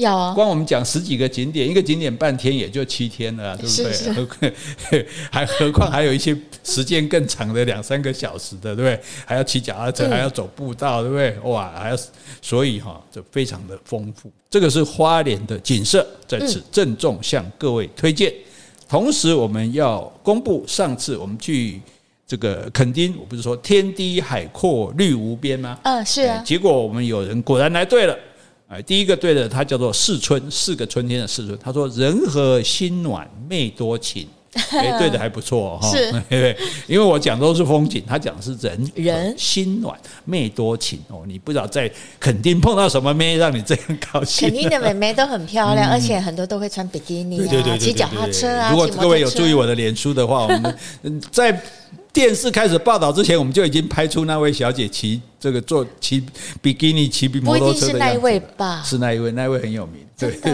[0.00, 3.92] 要啊，光我们讲十几个景点，一个景点半天也就七天了，对不对？
[3.92, 4.12] 是
[4.90, 9.00] 是 还何况还有一些时间更长的两三个小时的，对不对？
[9.24, 11.38] 还要骑脚踏车，还要走步道，对不对？
[11.44, 11.96] 哇，还要
[12.42, 14.30] 所以哈，这非常的丰富。
[14.50, 18.32] 这个是花莲的景色，在此郑重向各位推荐。
[18.88, 21.80] 同时，我们要公布上次我们去。
[22.30, 25.76] 这个垦丁，我不是说天低海阔绿无边吗？
[25.82, 26.40] 嗯，是啊。
[26.46, 28.16] 结果我们有人果然来对了，
[28.70, 31.58] 哎，第一个对的，它叫做四春，四个春天的四春。
[31.60, 34.28] 他说人和心暖，妹多情。
[34.70, 35.90] 哎，对的还不错哈。
[35.90, 36.56] 是， 对，
[36.86, 41.22] 因为我讲都是风景，他讲的是人人心暖，妹多情哦。
[41.26, 41.90] 你不知道在
[42.20, 44.48] 肯定碰到什么妹让你这样高兴？
[44.48, 48.70] 肯定的妹妹都很漂亮，而且很多都会穿比基尼啊，骑脚踏车啊。
[48.70, 51.60] 如果各位有注意我的脸书的话，我们在。
[52.12, 56.22] 电视开始报道之前，我们就已经拍出那位小姐骑这个坐骑
[56.60, 57.86] 比基尼骑摩托车的样子。
[57.86, 58.82] 不一定是那一位吧？
[58.84, 60.04] 是那一位，那一位很有名。
[60.18, 60.52] 对对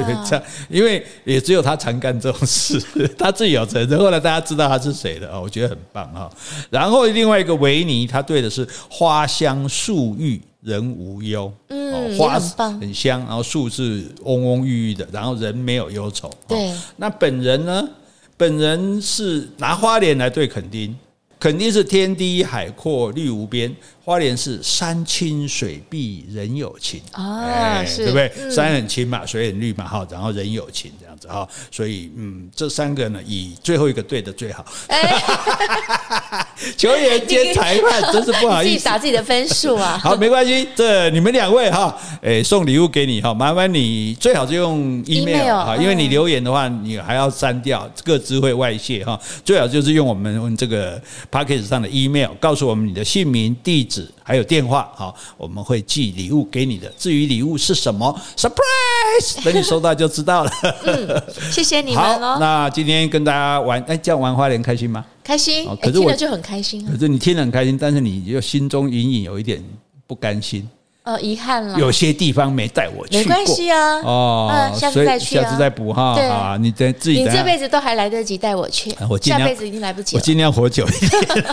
[0.69, 2.81] 因为也只有他常干这种事，
[3.19, 3.99] 他自己有承认。
[3.99, 5.41] 后来大家知道他是谁了啊？
[5.41, 6.31] 我觉得很棒哈。
[6.71, 11.53] 然后另外一个维尼，他对的是花香树郁人无忧。
[11.69, 16.31] 嗯，花很香，然后树是嗡嗡郁郁的，然后人没有忧愁。
[16.47, 17.89] 对，那本人呢？
[18.37, 20.95] 本人是拿花莲来对垦丁。
[21.39, 23.75] 肯定是天低海阔绿无边，
[24.05, 27.01] 花莲是山清水碧人有情。
[27.13, 28.51] 啊，是对不对？
[28.51, 34.65] 山很清嘛，水很绿嘛，哈，然后人有情这样子哈，所以嗯，这三个呢，以最后一个对的最好。
[36.77, 39.99] 球员兼裁判真是不好意思，打自己的分数啊。
[40.03, 51.01] 好，没关系，这你们两位哈，诶，送礼物给你哈，麻烦你最好就用 email 哈，因为你留言的话，你还要删掉，个资会外泄哈，最好就是用我们这个。
[51.31, 56.93] Podcast 上的 email 告诉我们你的姓名、地址还有电话，好，我们会寄礼物给你的。
[56.99, 60.51] 至于礼物是什么，surprise，等你收到就知道了。
[60.83, 61.23] 嗯，
[61.53, 62.33] 谢谢你们哦。
[62.33, 65.07] 好，那今天跟大家玩，哎，这样玩花莲开心吗？
[65.23, 66.85] 开心，可是我听了就很开心。
[66.85, 69.63] 可是你听了很开心，但是你就心中隐隐有一点
[70.09, 70.69] 不甘心。
[71.07, 76.17] 呃，遗憾了，有些地方没带我去，没关系啊，哦，下次再去，下次再补哈。
[76.17, 80.21] 对啊，你等自己，你这辈子都还来得及带我去，我下辈子已经来不及了。
[80.21, 81.45] 我尽量活久一点，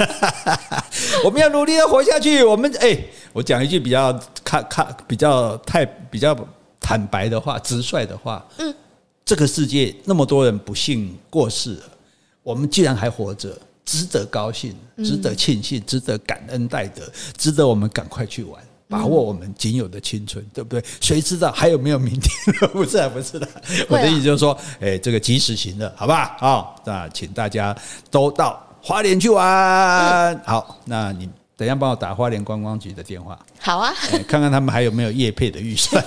[1.24, 2.44] 我们要努力的活下去。
[2.44, 2.98] 我们哎，
[3.32, 4.12] 我讲一句比较
[4.44, 6.36] 看看比较太比较
[6.80, 8.74] 坦白的话，直率的话，嗯，
[9.24, 11.84] 这个世界那么多人不幸过世了，
[12.42, 14.76] 我们既然还活着，值得高兴，
[15.06, 17.04] 值得庆幸，值得感恩戴德，
[17.38, 18.60] 值得我们赶快去玩。
[18.94, 20.84] 把握我们仅有的青春，对不对？
[21.02, 22.70] 谁知道还有没有明天？
[22.72, 23.48] 不是啊，不是的。
[23.90, 26.38] 我的意思就是说，哎，这个及时行乐，好吧？
[26.38, 27.76] 好，那请大家
[28.12, 30.40] 都到花莲去玩。
[30.46, 31.28] 好，那你。
[31.56, 33.38] 等一下，帮我打花莲观光局的电话。
[33.60, 33.94] 好啊，
[34.28, 36.04] 看看他们还有没有业配的预算。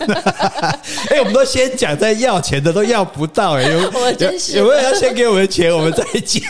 [1.09, 6.43] 哎，我们都先讲，在要钱的都要不到哎，有 我真是有没有要先给我们钱，我们再讲。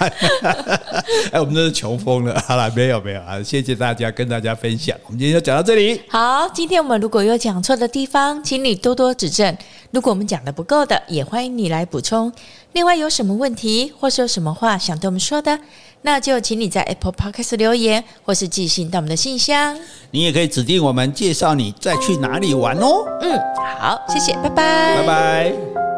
[1.30, 2.42] 哎，我们都是穷疯了。
[2.48, 4.96] 好了，没有没有啊，谢谢大家跟大家分享。
[5.04, 6.00] 我们今天就讲到这里。
[6.08, 9.56] 好，今天我们如果有讲错的地方，请你多多指正。
[9.90, 12.32] 如果我们讲的不够的，也欢迎你来补充。
[12.72, 15.58] 另外，有什么问题或是有什么话想对我们说的？
[16.06, 19.76] 那就请你在 Apple Podcast 留言，或是寄信到我们的信箱。
[20.12, 23.04] 你也可以指定我们介绍你再去哪里玩哦。
[23.22, 23.36] 嗯，
[23.80, 25.95] 好，谢谢，拜拜，拜拜。